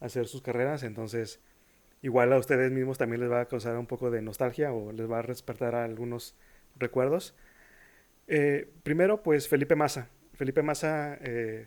hacer 0.00 0.26
sus 0.26 0.42
carreras, 0.42 0.82
entonces 0.82 1.40
igual 2.02 2.32
a 2.32 2.38
ustedes 2.38 2.72
mismos 2.72 2.98
también 2.98 3.20
les 3.20 3.30
va 3.30 3.42
a 3.42 3.48
causar 3.48 3.78
un 3.78 3.86
poco 3.86 4.10
de 4.10 4.20
nostalgia 4.20 4.72
o 4.72 4.90
les 4.90 5.08
va 5.08 5.20
a 5.20 5.22
despertar 5.22 5.76
algunos 5.76 6.34
recuerdos. 6.76 7.36
Eh, 8.34 8.66
primero, 8.82 9.22
pues 9.22 9.46
Felipe 9.46 9.76
Massa. 9.76 10.08
Felipe 10.32 10.62
Massa 10.62 11.18
eh, 11.20 11.66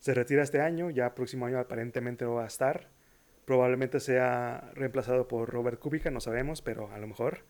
se 0.00 0.14
retira 0.14 0.42
este 0.42 0.60
año, 0.60 0.90
ya 0.90 1.14
próximo 1.14 1.46
año 1.46 1.60
aparentemente 1.60 2.24
no 2.24 2.34
va 2.34 2.42
a 2.42 2.48
estar. 2.48 2.88
Probablemente 3.44 4.00
sea 4.00 4.72
reemplazado 4.74 5.28
por 5.28 5.48
Robert 5.48 5.78
Kubica, 5.78 6.10
no 6.10 6.18
sabemos, 6.18 6.60
pero 6.60 6.90
a 6.90 6.98
lo 6.98 7.06
mejor. 7.06 7.44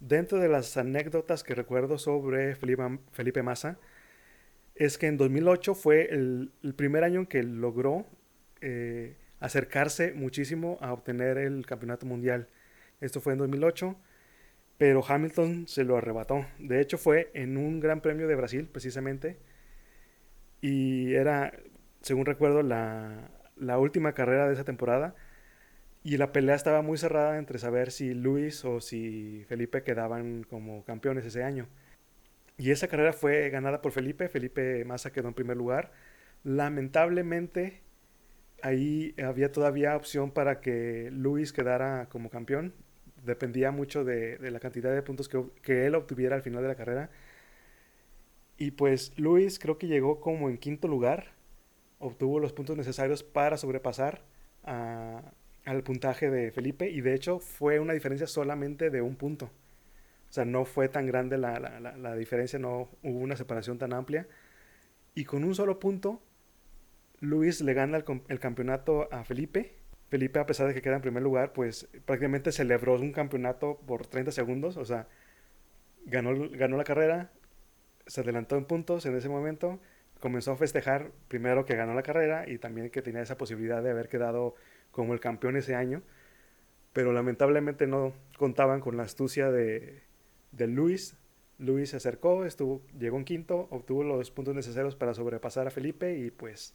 Dentro 0.00 0.38
de 0.38 0.48
las 0.48 0.78
anécdotas 0.78 1.44
que 1.44 1.54
recuerdo 1.54 1.98
sobre 1.98 2.54
Felipe, 2.54 3.42
Massa, 3.42 3.78
es 4.74 4.96
que 4.96 5.06
en 5.06 5.18
2008 5.18 5.74
fue 5.74 6.08
el, 6.10 6.52
primer 6.74 7.04
año 7.04 7.20
en 7.20 7.26
que 7.26 7.42
logró 7.42 8.06
eh, 8.62 9.18
acercarse 9.40 10.14
muchísimo 10.14 10.78
a 10.80 10.94
obtener 10.94 11.36
el 11.36 11.66
campeonato 11.66 12.06
mundial. 12.06 12.48
Esto 13.02 13.20
fue 13.20 13.34
en 13.34 13.40
2008, 13.40 13.94
pero 14.78 15.04
Hamilton 15.06 15.66
se 15.68 15.84
lo 15.84 15.96
arrebató. 15.96 16.46
De 16.58 16.80
hecho 16.80 16.98
fue 16.98 17.30
en 17.34 17.56
un 17.56 17.80
Gran 17.80 18.00
Premio 18.00 18.28
de 18.28 18.34
Brasil 18.34 18.68
precisamente 18.70 19.38
y 20.60 21.14
era, 21.14 21.52
según 22.00 22.26
recuerdo, 22.26 22.62
la, 22.62 23.30
última 23.78 24.14
carrera 24.14 24.46
de 24.48 24.54
esa 24.54 24.64
temporada 24.64 25.14
y 26.02 26.16
la 26.16 26.32
pelea 26.32 26.54
estaba 26.54 26.82
muy 26.82 26.98
cerrada 26.98 27.38
entre 27.38 27.58
saber 27.58 27.90
si 27.90 28.14
Luis 28.14 28.64
o 28.64 28.80
si 28.80 29.44
Felipe 29.48 29.82
quedaban 29.82 30.44
como 30.44 30.84
campeones 30.84 31.24
ese 31.26 31.44
año. 31.44 31.68
Y 32.56 32.70
esa 32.70 32.88
carrera 32.88 33.12
fue 33.12 33.50
ganada 33.50 33.82
por 33.82 33.92
Felipe, 33.92 34.28
Felipe 34.28 34.84
Massa 34.84 35.12
quedó 35.12 35.28
en 35.28 35.34
primer 35.34 35.56
lugar. 35.56 35.92
Lamentablemente 36.44 37.82
ahí 38.62 39.14
había 39.22 39.52
todavía 39.52 39.96
opción 39.96 40.30
para 40.30 40.60
que 40.60 41.10
Luis 41.12 41.52
quedara 41.52 42.08
como 42.08 42.30
campeón. 42.30 42.74
Dependía 43.24 43.70
mucho 43.70 44.04
de, 44.04 44.38
la 44.50 44.60
cantidad 44.60 44.94
de 44.94 45.02
puntos 45.02 45.28
que, 45.28 45.42
que 45.62 45.86
él 45.86 45.94
obtuviera 45.94 46.36
al 46.36 46.42
final 46.42 46.62
de 46.62 46.68
la 46.68 46.74
carrera. 46.74 47.10
Y 48.56 48.72
pues 48.72 49.12
Luis 49.18 49.58
creo 49.58 49.78
que 49.78 49.86
llegó 49.86 50.20
como 50.20 50.48
en 50.48 50.58
quinto 50.58 50.88
lugar 50.88 51.34
obtuvo 51.98 52.38
los 52.38 52.52
puntos 52.52 52.76
necesarios 52.76 53.22
para 53.22 53.56
sobrepasar 53.56 54.22
al 54.62 55.82
puntaje 55.82 56.30
de 56.30 56.50
Felipe 56.52 56.90
y 56.90 57.00
de 57.00 57.14
hecho 57.14 57.38
fue 57.38 57.80
una 57.80 57.92
diferencia 57.92 58.26
solamente 58.26 58.90
de 58.90 59.02
un 59.02 59.16
punto. 59.16 59.50
O 60.28 60.32
sea, 60.34 60.44
no 60.44 60.64
fue 60.64 60.88
tan 60.88 61.06
grande 61.06 61.38
la, 61.38 62.16
diferencia, 62.16 62.58
no 62.58 62.88
hubo 63.02 63.18
una 63.18 63.36
separación 63.36 63.78
tan 63.78 63.92
amplia. 63.92 64.26
Y 65.14 65.24
con 65.24 65.44
un 65.44 65.54
solo 65.54 65.78
punto, 65.78 66.20
Luis 67.20 67.60
le 67.60 67.72
gana 67.72 67.98
el, 68.28 68.40
campeonato 68.40 69.08
a 69.12 69.24
Felipe. 69.24 69.76
Felipe, 70.14 70.38
a 70.38 70.46
pesar 70.46 70.68
de 70.68 70.74
que 70.74 70.80
queda 70.82 70.96
en 70.96 71.02
primer 71.02 71.22
lugar, 71.22 71.52
pues 71.52 71.88
prácticamente 72.04 72.52
celebró 72.52 72.94
un 72.94 73.12
campeonato 73.12 73.80
por 73.86 74.06
30 74.06 74.30
segundos. 74.30 74.76
O 74.76 74.84
sea, 74.84 75.08
ganó, 76.06 76.48
ganó 76.50 76.76
la 76.76 76.84
carrera, 76.84 77.32
se 78.06 78.20
adelantó 78.20 78.56
en 78.56 78.64
puntos 78.64 79.06
en 79.06 79.16
ese 79.16 79.28
momento 79.28 79.80
comenzó 80.24 80.52
a 80.52 80.56
festejar 80.56 81.10
primero 81.28 81.66
que 81.66 81.76
ganó 81.76 81.92
la 81.92 82.02
carrera 82.02 82.48
y 82.48 82.56
también 82.56 82.88
que 82.88 83.02
tenía 83.02 83.20
esa 83.20 83.36
posibilidad 83.36 83.82
de 83.82 83.90
haber 83.90 84.08
quedado 84.08 84.54
como 84.90 85.12
el 85.12 85.20
campeón 85.20 85.54
ese 85.54 85.74
año, 85.74 86.00
pero 86.94 87.12
lamentablemente 87.12 87.86
no 87.86 88.14
contaban 88.38 88.80
con 88.80 88.96
la 88.96 89.02
astucia 89.02 89.50
de, 89.50 90.00
de 90.52 90.66
Luis. 90.66 91.18
Luis 91.58 91.90
se 91.90 91.98
acercó, 91.98 92.46
estuvo, 92.46 92.80
llegó 92.98 93.18
en 93.18 93.26
quinto, 93.26 93.68
obtuvo 93.70 94.02
los 94.02 94.30
puntos 94.30 94.54
necesarios 94.54 94.96
para 94.96 95.12
sobrepasar 95.12 95.66
a 95.66 95.70
Felipe 95.70 96.16
y 96.16 96.30
pues 96.30 96.74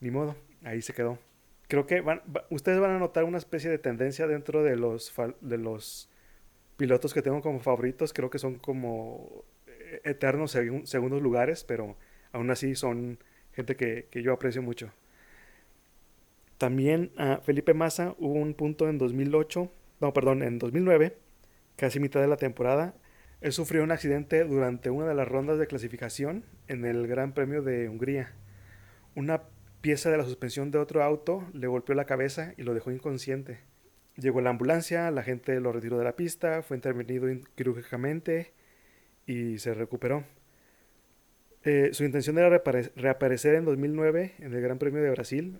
ni 0.00 0.10
modo, 0.10 0.34
ahí 0.64 0.80
se 0.80 0.94
quedó. 0.94 1.18
Creo 1.70 1.86
que 1.86 2.00
van, 2.00 2.20
ustedes 2.50 2.80
van 2.80 2.90
a 2.90 2.98
notar 2.98 3.22
una 3.22 3.38
especie 3.38 3.70
de 3.70 3.78
tendencia 3.78 4.26
dentro 4.26 4.64
de 4.64 4.74
los, 4.74 5.14
de 5.40 5.56
los 5.56 6.10
pilotos 6.76 7.14
que 7.14 7.22
tengo 7.22 7.42
como 7.42 7.60
favoritos, 7.60 8.12
creo 8.12 8.28
que 8.28 8.40
son 8.40 8.56
como 8.56 9.44
eh, 9.68 10.00
eternos 10.02 10.50
segundos 10.50 11.22
lugares, 11.22 11.62
pero 11.62 11.96
aún 12.32 12.50
así 12.50 12.74
son 12.74 13.20
gente 13.52 13.76
que, 13.76 14.08
yo 14.20 14.32
aprecio 14.32 14.62
mucho. 14.62 14.92
También 16.58 17.12
a 17.16 17.36
Felipe 17.36 17.72
Massa 17.72 18.16
hubo 18.18 18.32
un 18.32 18.54
punto 18.54 18.88
en 18.88 18.98
2008, 18.98 19.70
no, 20.00 20.12
perdón, 20.12 20.42
en 20.42 20.58
2009, 20.58 21.18
casi 21.76 22.00
mitad 22.00 22.20
de 22.20 22.26
la 22.26 22.36
temporada. 22.36 22.96
Él 23.42 23.52
sufrió 23.52 23.84
un 23.84 23.92
accidente 23.92 24.42
durante 24.42 24.90
una 24.90 25.06
de 25.06 25.14
las 25.14 25.28
rondas 25.28 25.60
de 25.60 25.68
clasificación 25.68 26.44
en 26.66 26.84
el 26.84 27.06
Gran 27.06 27.32
Premio 27.32 27.62
de 27.62 27.88
Hungría. 27.88 28.32
Una 29.14 29.42
pieza 29.80 30.10
de 30.10 30.18
la 30.18 30.24
suspensión 30.24 30.70
de 30.70 30.78
otro 30.78 31.02
auto 31.02 31.46
le 31.52 31.66
golpeó 31.66 31.94
la 31.94 32.04
cabeza 32.04 32.54
y 32.56 32.62
lo 32.62 32.74
dejó 32.74 32.90
inconsciente. 32.90 33.60
Llegó 34.16 34.40
la 34.40 34.50
ambulancia, 34.50 35.10
la 35.10 35.22
gente 35.22 35.58
lo 35.60 35.72
retiró 35.72 35.98
de 35.98 36.04
la 36.04 36.16
pista, 36.16 36.62
fue 36.62 36.76
intervenido 36.76 37.28
quirúrgicamente 37.54 38.52
y 39.26 39.58
se 39.58 39.74
recuperó. 39.74 40.24
Eh, 41.62 41.90
su 41.92 42.04
intención 42.04 42.38
era 42.38 42.62
reaparecer 42.96 43.54
en 43.54 43.64
2009 43.64 44.34
en 44.38 44.54
el 44.54 44.60
Gran 44.60 44.78
Premio 44.78 45.02
de 45.02 45.10
Brasil, 45.10 45.58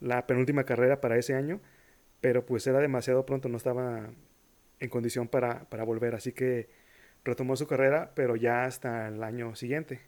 la 0.00 0.26
penúltima 0.26 0.64
carrera 0.64 1.00
para 1.00 1.18
ese 1.18 1.34
año, 1.34 1.60
pero 2.20 2.46
pues 2.46 2.66
era 2.66 2.80
demasiado 2.80 3.26
pronto, 3.26 3.48
no 3.48 3.58
estaba 3.58 4.10
en 4.78 4.88
condición 4.88 5.28
para, 5.28 5.68
para 5.68 5.84
volver, 5.84 6.14
así 6.14 6.32
que 6.32 6.68
retomó 7.22 7.56
su 7.56 7.66
carrera, 7.66 8.12
pero 8.14 8.34
ya 8.36 8.64
hasta 8.64 9.08
el 9.08 9.22
año 9.22 9.54
siguiente. 9.54 10.00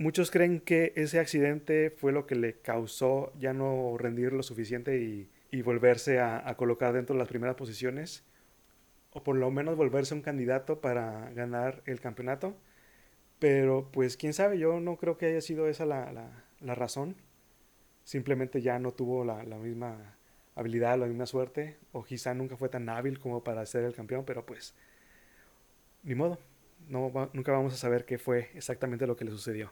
Muchos 0.00 0.30
creen 0.30 0.60
que 0.60 0.94
ese 0.96 1.20
accidente 1.20 1.90
fue 1.90 2.10
lo 2.10 2.26
que 2.26 2.34
le 2.34 2.54
causó 2.54 3.34
ya 3.38 3.52
no 3.52 3.98
rendir 3.98 4.32
lo 4.32 4.42
suficiente 4.42 4.96
y, 4.96 5.60
volverse 5.60 6.20
a, 6.20 6.54
colocar 6.56 6.94
dentro 6.94 7.12
de 7.12 7.18
las 7.18 7.28
primeras 7.28 7.54
posiciones, 7.54 8.24
o 9.10 9.22
por 9.22 9.36
lo 9.36 9.50
menos 9.50 9.76
volverse 9.76 10.14
un 10.14 10.22
candidato 10.22 10.80
para 10.80 11.28
ganar 11.32 11.82
el 11.84 12.00
campeonato. 12.00 12.56
Pero 13.38 13.90
pues 13.92 14.16
quién 14.16 14.32
sabe, 14.32 14.58
yo 14.58 14.80
no 14.80 14.96
creo 14.96 15.18
que 15.18 15.26
haya 15.26 15.42
sido 15.42 15.68
esa 15.68 15.84
la, 15.84 16.10
la, 16.60 16.74
razón. 16.74 17.16
Simplemente 18.02 18.62
ya 18.62 18.78
no 18.78 18.92
tuvo 18.92 19.22
la, 19.22 19.44
la, 19.44 19.58
misma 19.58 20.16
habilidad, 20.54 20.98
la 20.98 21.08
misma 21.08 21.26
suerte. 21.26 21.76
O 21.92 22.04
quizá 22.04 22.32
nunca 22.32 22.56
fue 22.56 22.70
tan 22.70 22.88
hábil 22.88 23.18
como 23.18 23.44
para 23.44 23.66
ser 23.66 23.84
el 23.84 23.94
campeón, 23.94 24.24
pero 24.24 24.46
pues 24.46 24.74
ni 26.04 26.14
modo. 26.14 26.38
No, 26.88 27.12
nunca 27.34 27.52
vamos 27.52 27.74
a 27.74 27.76
saber 27.76 28.06
qué 28.06 28.16
fue 28.16 28.48
exactamente 28.54 29.06
lo 29.06 29.14
que 29.14 29.26
le 29.26 29.30
sucedió. 29.30 29.70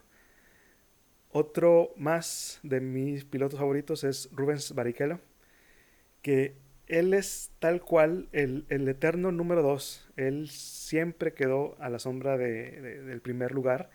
Otro 1.31 1.93
más 1.95 2.59
de 2.63 2.81
mis 2.81 3.23
pilotos 3.23 3.59
favoritos 3.59 4.03
es 4.03 4.29
Rubens 4.31 4.73
Barrichello, 4.73 5.19
que 6.23 6.55
él 6.87 7.13
es 7.13 7.51
tal 7.59 7.81
cual 7.81 8.29
el, 8.31 8.65
eterno 8.69 9.31
número 9.31 9.61
dos. 9.61 10.09
Él 10.17 10.49
siempre 10.49 11.33
quedó 11.33 11.75
a 11.79 11.89
la 11.89 11.99
sombra 11.99 12.37
del 12.37 13.21
primer 13.21 13.51
lugar. 13.51 13.91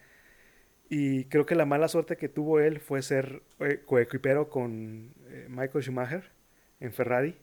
Y 0.88 1.24
creo 1.24 1.44
que 1.44 1.56
la 1.56 1.66
mala 1.66 1.88
suerte 1.88 2.16
que 2.16 2.28
tuvo 2.28 2.60
él 2.60 2.78
fue 2.78 3.02
ser 3.02 3.42
eh, 3.58 3.82
coequipero 3.84 4.48
con 4.48 5.12
eh, 5.28 5.46
Michael 5.48 5.82
Schumacher 5.82 6.30
en 6.78 6.92
Ferrari. 6.92 7.36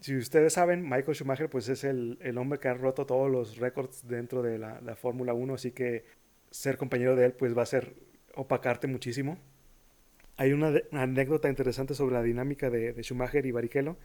Si 0.00 0.16
ustedes 0.16 0.54
saben, 0.54 0.82
Michael 0.82 1.14
Schumacher 1.14 1.48
pues 1.48 1.68
es 1.68 1.84
el, 1.84 2.18
hombre 2.38 2.58
que 2.58 2.68
ha 2.68 2.74
roto 2.74 3.06
todos 3.06 3.30
los 3.30 3.58
récords 3.58 4.08
dentro 4.08 4.42
de 4.42 4.58
la, 4.58 4.80
la 4.80 4.96
Fórmula 4.96 5.34
1, 5.34 5.54
así 5.54 5.70
que 5.72 6.06
ser 6.50 6.76
compañero 6.76 7.14
de 7.14 7.26
él 7.26 7.32
pues 7.34 7.56
va 7.56 7.62
a 7.62 7.66
ser 7.66 7.92
opacarte 8.40 8.86
muchísimo. 8.86 9.38
hay 10.36 10.52
una, 10.52 10.72
anécdota 10.92 11.48
interesante 11.50 11.94
sobre 11.94 12.14
la 12.14 12.22
dinámica 12.22 12.70
de, 12.70 13.00
Schumacher 13.02 13.44
y 13.44 13.52
Barrichello. 13.52 13.96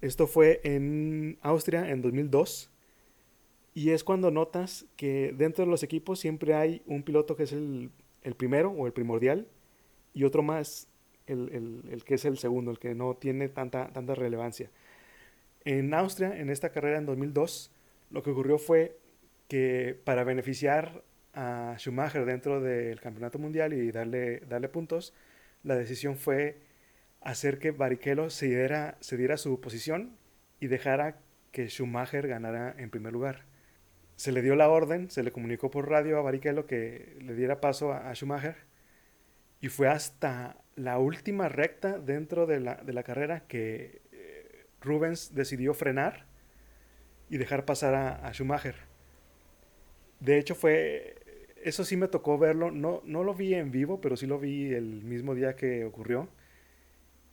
Esto 0.00 0.28
fue 0.28 0.60
en 0.62 1.38
Austria 1.42 1.90
en 1.90 2.00
2002. 2.00 2.70
Y 3.74 3.90
es 3.90 4.04
cuando 4.04 4.30
notas 4.30 4.86
que 4.96 5.34
dentro 5.36 5.64
de 5.64 5.70
los 5.70 5.82
equipos 5.82 6.20
siempre 6.20 6.54
hay 6.54 6.82
un 6.86 7.02
piloto 7.02 7.36
que 7.36 7.44
es 7.44 7.52
el, 7.52 7.90
primero 8.36 8.70
o 8.70 8.86
el 8.86 8.92
primordial 8.92 9.48
y 10.14 10.24
otro 10.24 10.42
más, 10.42 10.88
el, 11.26 11.48
el, 11.52 11.82
el, 11.90 12.04
que 12.04 12.14
es 12.14 12.24
el 12.24 12.38
segundo, 12.38 12.70
el 12.70 12.78
que 12.78 12.94
no 12.94 13.14
tiene 13.14 13.48
tanta, 13.48 13.92
tanta 13.92 14.14
relevancia. 14.14 14.70
En 15.64 15.92
Austria, 15.94 16.38
en 16.38 16.50
esta 16.50 16.70
carrera 16.70 16.98
en 16.98 17.06
2002, 17.06 17.72
lo 18.10 18.22
que 18.22 18.30
ocurrió 18.30 18.58
fue 18.58 18.96
que 19.48 19.98
para 20.04 20.24
beneficiar 20.24 21.02
a 21.38 21.76
Schumacher 21.78 22.24
dentro 22.24 22.60
del 22.60 23.00
campeonato 23.00 23.38
mundial 23.38 23.72
y 23.72 23.92
darle, 23.92 24.40
darle 24.40 24.68
puntos, 24.68 25.14
la 25.62 25.76
decisión 25.76 26.16
fue 26.16 26.58
hacer 27.20 27.60
que 27.60 27.70
Barrichello 27.70 28.28
se 28.28 28.46
diera, 28.46 28.96
se 28.98 29.16
diera 29.16 29.36
su 29.36 29.60
posición 29.60 30.16
y 30.58 30.66
dejara 30.66 31.20
que 31.52 31.68
Schumacher 31.68 32.26
ganara 32.26 32.74
en 32.76 32.90
primer 32.90 33.12
lugar. 33.12 33.44
Se 34.16 34.32
le 34.32 34.42
dio 34.42 34.56
la 34.56 34.68
orden, 34.68 35.12
se 35.12 35.22
le 35.22 35.30
comunicó 35.30 35.70
por 35.70 35.88
radio 35.88 36.18
a 36.18 36.22
Barrichello 36.22 36.66
que 36.66 37.16
le 37.20 37.34
diera 37.34 37.60
paso 37.60 37.92
a, 37.92 38.12
Schumacher 38.16 38.56
y 39.60 39.68
fue 39.68 39.86
hasta 39.86 40.56
la 40.74 40.98
última 40.98 41.48
recta 41.48 42.00
dentro 42.00 42.46
de 42.46 42.58
la, 42.58 42.74
de 42.76 42.92
la 42.92 43.04
carrera 43.04 43.46
que 43.46 44.02
eh, 44.10 44.66
Rubens 44.80 45.36
decidió 45.36 45.72
frenar 45.72 46.26
y 47.30 47.36
dejar 47.36 47.64
pasar 47.64 47.94
a 47.94 48.32
Schumacher. 48.32 48.74
De 50.18 50.36
hecho 50.36 50.56
fue 50.56 51.17
eso 51.64 51.84
sí 51.84 51.96
me 51.96 52.08
tocó 52.08 52.38
verlo. 52.38 52.70
No, 52.70 53.02
no 53.04 53.24
lo 53.24 53.34
vi 53.34 53.54
en 53.54 53.70
vivo, 53.70 54.00
pero 54.00 54.16
sí 54.16 54.26
lo 54.26 54.38
vi 54.38 54.72
el 54.74 55.04
mismo 55.04 55.34
día 55.34 55.56
que 55.56 55.84
ocurrió. 55.84 56.28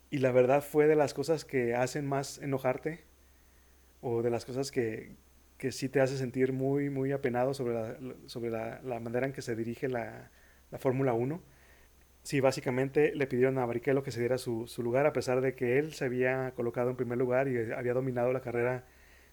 Y 0.10 0.20
la 0.20 0.32
verdad 0.32 0.64
fue 0.64 0.88
de 0.88 0.96
las 0.96 1.14
cosas 1.14 1.46
que 1.46 1.76
hacen 1.76 2.06
más 2.08 2.38
enojarte. 2.40 3.04
O 4.02 4.22
de 4.22 4.30
las 4.30 4.46
cosas 4.46 4.72
que, 4.72 5.16
que 5.58 5.72
sí 5.72 5.90
te 5.90 6.02
hace 6.02 6.18
sentir 6.18 6.54
muy, 6.54 6.90
muy 6.90 7.12
apenado 7.12 7.54
sobre 7.54 7.74
la, 7.74 7.98
sobre 8.28 8.50
la, 8.52 8.82
la 8.84 9.00
manera 9.00 9.26
en 9.26 9.34
que 9.34 9.42
se 9.42 9.56
dirige 9.56 9.88
la, 9.90 10.30
la 10.72 10.78
Fórmula 10.78 11.14
1. 11.14 11.42
Sí, 12.24 12.40
básicamente 12.40 13.14
le 13.16 13.28
pidieron 13.28 13.58
a 13.60 13.66
Barrichello 13.66 14.04
que 14.04 14.12
se 14.12 14.20
diera 14.20 14.38
su, 14.38 14.68
su, 14.68 14.82
lugar, 14.84 15.06
a 15.06 15.14
pesar 15.14 15.42
de 15.42 15.56
que 15.56 15.78
él 15.78 15.94
se 15.94 16.06
había 16.06 16.54
colocado 16.56 16.90
en 16.90 16.96
primer 16.96 17.18
lugar 17.20 17.48
y 17.48 17.72
había 17.72 17.94
dominado 17.94 18.34
la 18.34 18.42
carrera 18.42 18.86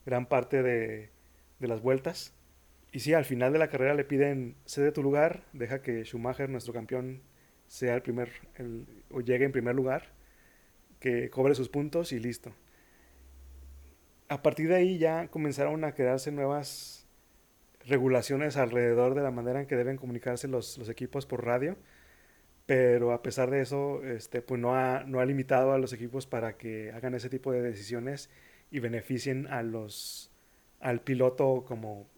gran 0.05 0.27
parte 0.27 0.63
de, 0.63 1.11
de 1.59 1.69
las 1.69 1.81
vueltas. 1.81 2.35
Y 2.93 3.01
sí, 3.01 3.15
al 3.15 3.25
final 3.25 3.55
de 3.55 3.59
la 3.59 3.69
carrera 3.69 3.95
le 3.95 4.05
piden, 4.05 4.55
cede 4.67 4.93
tu 4.93 5.03
lugar, 5.03 5.45
deja 5.55 5.81
que 5.81 6.05
Schumacher, 6.05 6.51
nuestro 6.51 6.75
campeón, 6.75 7.23
sea 7.67 7.95
el 7.95 8.03
primer, 8.03 8.31
o 9.11 9.23
llegue 9.23 9.47
en 9.47 9.53
primer 9.53 9.75
lugar, 9.75 10.13
que 11.01 11.31
cobre 11.31 11.55
sus 11.55 11.71
puntos 11.71 12.13
y 12.13 12.21
listo. 12.21 12.55
A 14.29 14.43
partir 14.43 14.69
de 14.69 14.77
ahí 14.77 14.99
ya 14.99 15.29
comenzaron 15.29 15.85
a 15.85 15.93
crearse 15.95 16.31
nuevas 16.33 17.09
regulaciones 17.87 18.59
alrededor 18.59 19.15
de 19.15 19.23
la 19.23 19.31
manera 19.31 19.61
en 19.61 19.67
que 19.67 19.77
deben 19.77 19.97
comunicarse 19.97 20.47
los, 20.47 20.77
los 20.77 20.91
equipos 20.91 21.25
por 21.25 21.47
radio, 21.47 21.79
pero 22.67 23.13
a 23.13 23.23
pesar 23.23 23.51
de 23.51 23.63
eso, 23.63 24.05
este, 24.05 24.43
pues 24.43 24.61
no 24.61 24.77
ha, 24.77 25.05
no 25.05 25.21
ha 25.21 25.25
limitado 25.25 25.73
a 25.73 25.79
los 25.79 25.95
equipos 25.95 26.27
para 26.27 26.59
que 26.59 26.93
hagan 26.93 27.15
ese 27.15 27.31
tipo 27.31 27.53
de 27.53 27.63
decisiones 27.63 28.29
y 28.71 28.81
beneficien 28.81 29.47
a 29.47 29.63
los, 29.63 30.31
al 30.79 31.01
piloto 31.01 31.65
como 31.67 32.12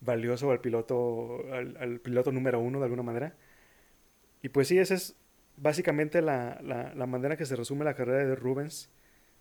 valioso 0.00 0.50
al 0.50 0.60
piloto, 0.60 1.44
al, 1.52 2.00
piloto 2.00 2.32
número 2.32 2.60
uno 2.60 2.78
de 2.78 2.84
alguna 2.84 3.02
manera. 3.02 3.34
Y 4.42 4.48
pues 4.48 4.68
sí, 4.68 4.78
esa 4.78 4.94
es 4.94 5.16
básicamente 5.56 6.22
la, 6.22 6.60
la, 6.62 6.94
la, 6.94 7.06
manera 7.06 7.36
que 7.36 7.46
se 7.46 7.56
resume 7.56 7.84
la 7.84 7.94
carrera 7.94 8.24
de 8.26 8.36
Rubens, 8.36 8.90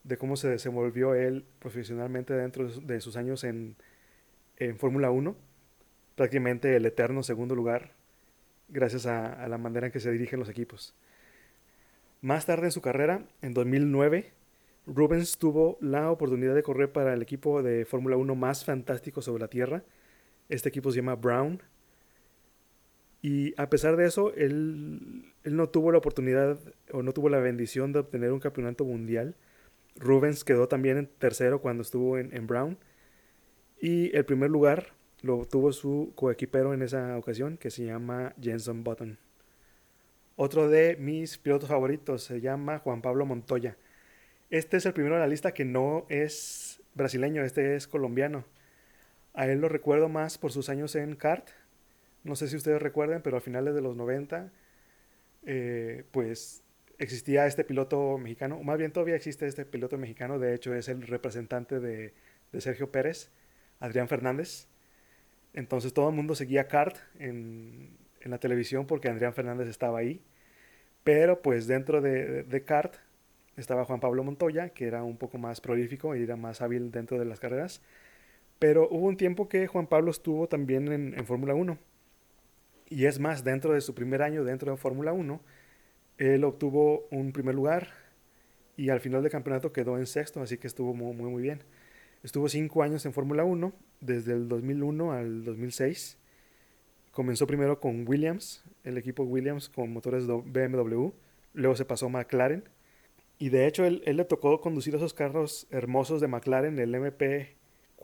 de 0.04 0.18
cómo 0.18 0.36
se 0.36 0.50
desenvolvió 0.50 1.14
él 1.16 1.46
profesionalmente 1.60 2.34
dentro 2.34 2.68
de 2.68 3.02
sus 3.02 3.18
años 3.18 3.44
en, 3.44 3.76
en 4.58 4.78
Fórmula 4.78 5.12
1, 5.12 5.36
prácticamente 6.16 6.76
el 6.76 6.86
eterno 6.86 7.24
segundo 7.24 7.56
lugar, 7.56 7.92
gracias 8.70 9.06
a, 9.06 9.34
a 9.34 9.48
la 9.48 9.58
manera 9.58 9.88
en 9.88 9.92
que 9.92 10.00
se 10.00 10.12
dirigen 10.12 10.40
los 10.40 10.50
equipos. 10.50 10.96
Más 12.22 12.46
tarde 12.46 12.66
en 12.66 12.72
su 12.72 12.82
carrera, 12.82 13.26
en 13.42 13.54
2009, 13.54 14.32
Rubens 14.88 15.38
tuvo 15.38 15.78
la 15.82 16.12
oportunidad 16.12 16.56
de 16.56 16.64
correr 16.64 16.92
para 16.92 17.14
el 17.14 17.22
equipo 17.22 17.64
de 17.64 17.86
Fórmula 17.86 18.18
1 18.18 18.36
más 18.36 18.66
fantástico 18.66 19.22
sobre 19.22 19.42
la 19.42 19.48
Tierra, 19.48 19.84
este 20.50 20.70
equipo 20.70 20.92
se 20.92 20.98
llama 20.98 21.16
Brown. 21.16 21.62
Y 23.22 23.60
a 23.60 23.70
pesar 23.70 23.96
de 23.98 24.06
eso, 24.06 24.34
él, 24.36 25.34
él, 25.44 25.56
no 25.56 25.70
tuvo 25.70 25.92
la 25.92 25.98
oportunidad 25.98 26.60
o 26.92 27.02
no 27.02 27.12
tuvo 27.12 27.30
la 27.30 27.40
bendición 27.40 27.92
de 27.92 28.00
obtener 28.00 28.32
un 28.32 28.40
campeonato 28.40 28.86
mundial. 28.86 29.36
Rubens 29.96 30.44
quedó 30.44 30.68
también 30.68 30.98
en 30.98 31.08
tercero 31.08 31.62
cuando 31.62 31.82
estuvo 31.82 32.18
en, 32.18 32.36
en 32.36 32.46
Brown. 32.46 32.78
Y 33.82 34.16
el 34.16 34.26
primer 34.26 34.52
lugar 34.52 34.94
lo 35.22 35.38
obtuvo 35.38 35.74
su 35.74 36.12
coequipero 36.16 36.74
en 36.74 36.82
esa 36.84 37.18
ocasión, 37.18 37.58
que 37.58 37.72
se 37.72 37.86
llama 37.86 38.34
Jenson 38.40 38.84
Button. 38.84 39.18
Otro 40.36 40.70
de 40.70 40.98
mis 40.98 41.38
pilotos 41.38 41.70
favoritos 41.70 42.24
se 42.24 42.42
llama 42.42 42.80
Juan 42.80 43.02
Pablo 43.02 43.26
Montoya. 43.26 43.78
Este 44.50 44.78
es 44.78 44.86
el 44.86 44.94
primero 44.94 45.16
de 45.16 45.22
la 45.22 45.28
lista 45.28 45.54
que 45.54 45.66
no 45.66 46.06
es 46.10 46.82
brasileño, 46.94 47.44
este 47.44 47.76
es 47.76 47.88
colombiano. 47.88 48.46
A 49.36 49.48
él 49.48 49.60
lo 49.60 49.70
recuerdo 49.70 50.10
más 50.10 50.38
por 50.38 50.52
sus 50.52 50.70
años 50.70 50.96
en 50.96 51.16
kart. 51.16 51.50
No 52.24 52.36
sé 52.36 52.48
si 52.48 52.56
ustedes 52.56 52.82
recuerden, 52.82 53.22
pero 53.22 53.38
a 53.38 53.42
finales 53.42 53.76
de 53.76 53.82
los 53.82 53.96
90, 53.96 54.52
eh, 55.46 56.06
pues 56.12 56.64
existía 56.98 57.46
este 57.46 57.64
piloto 57.64 58.18
mexicano, 58.18 58.58
o 58.58 58.64
más 58.64 58.78
bien 58.78 58.92
todavía 58.92 59.16
existe 59.16 59.46
este 59.46 59.66
piloto 59.66 59.98
mexicano, 59.98 60.40
de 60.40 60.56
hecho 60.56 60.74
es 60.74 60.88
el 60.88 61.02
representante 61.02 61.80
de, 61.80 62.14
de 62.52 62.62
Sergio 62.62 62.92
Pérez, 62.92 63.30
Adrián 63.80 64.08
Fernández. 64.08 64.68
Entonces 65.54 65.94
todo 65.94 66.10
el 66.10 66.16
mundo 66.16 66.36
seguía 66.36 66.68
kart 66.68 66.98
en, 67.20 67.98
en, 68.22 68.32
la 68.32 68.40
televisión 68.40 68.88
porque 68.88 69.10
Adrián 69.10 69.34
Fernández 69.34 69.68
estaba 69.68 70.00
ahí. 70.00 70.22
Pero 71.04 71.42
pues 71.42 71.68
dentro 71.68 72.02
de, 72.02 72.44
de, 72.44 72.64
kart 72.64 72.96
estaba 73.58 73.86
Juan 73.86 74.00
Pablo 74.00 74.24
Montoya, 74.24 74.70
que 74.70 74.88
era 74.88 75.04
un 75.04 75.18
poco 75.18 75.38
más 75.38 75.62
prolífico 75.62 76.16
y 76.16 76.24
era 76.24 76.36
más 76.36 76.62
hábil 76.62 76.92
dentro 76.92 77.20
de 77.20 77.26
las 77.26 77.40
carreras. 77.40 77.82
Pero 78.60 78.88
hubo 78.90 79.08
un 79.08 79.18
tiempo 79.18 79.50
que 79.50 79.68
Juan 79.68 79.88
Pablo 79.88 80.12
estuvo 80.12 80.48
también 80.48 80.92
en, 80.92 81.26
Fórmula 81.26 81.54
1. 81.54 81.78
Y 82.90 83.06
es 83.06 83.20
más, 83.20 83.44
dentro 83.44 83.74
de 83.74 83.82
su 83.82 83.94
primer 83.94 84.22
año 84.22 84.44
dentro 84.44 84.72
de 84.72 84.78
Fórmula 84.78 85.12
1, 85.12 85.42
él 86.18 86.44
obtuvo 86.44 87.08
un 87.12 87.34
primer 87.34 87.56
lugar 87.56 87.90
y 88.78 88.90
al 88.90 89.02
final 89.02 89.22
del 89.22 89.32
campeonato 89.32 89.74
quedó 89.74 89.98
en 89.98 90.06
sexto, 90.06 90.42
así 90.42 90.58
que 90.58 90.68
estuvo 90.68 90.94
muy, 90.94 91.14
muy, 91.14 91.30
muy 91.30 91.42
bien. 91.42 91.64
Estuvo 92.24 92.48
cinco 92.48 92.84
años 92.84 93.06
en 93.06 93.14
Fórmula 93.14 93.44
1, 93.44 93.74
desde 94.00 94.34
el 94.34 94.48
2001 94.48 95.12
al 95.12 95.44
2006. 95.44 96.18
Comenzó 97.12 97.48
primero 97.48 97.80
con 97.80 98.08
Williams, 98.08 98.64
el 98.84 98.98
equipo 98.98 99.24
Williams 99.24 99.70
con 99.70 99.92
motores 99.92 100.28
BMW, 100.28 101.10
luego 101.54 101.76
se 101.76 101.86
pasó 101.86 102.08
a 102.08 102.10
McLaren. 102.10 102.64
Y 103.38 103.50
de 103.50 103.68
hecho, 103.68 103.86
él, 103.86 104.02
él 104.06 104.18
le 104.18 104.26
tocó 104.26 104.62
conducir 104.62 104.96
esos 104.96 105.14
carros 105.14 105.68
hermosos 105.72 106.22
de 106.22 106.28
McLaren, 106.28 106.80
el 106.80 106.96
MP 106.96 107.56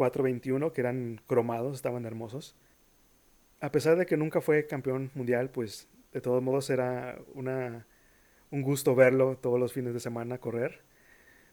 421 0.01 0.73
que 0.73 0.81
eran 0.81 1.21
cromados, 1.27 1.75
estaban 1.75 2.05
hermosos. 2.05 2.55
A 3.59 3.71
pesar 3.71 3.97
de 3.97 4.07
que 4.07 4.17
nunca 4.17 4.41
fue 4.41 4.65
campeón 4.65 5.11
mundial, 5.13 5.51
pues 5.51 5.87
de 6.11 6.21
todos 6.21 6.41
modos 6.41 6.71
era 6.71 7.19
una, 7.35 7.85
un 8.49 8.63
gusto 8.63 8.95
verlo 8.95 9.37
todos 9.37 9.59
los 9.59 9.73
fines 9.73 9.93
de 9.93 9.99
semana 9.99 10.39
correr. 10.39 10.81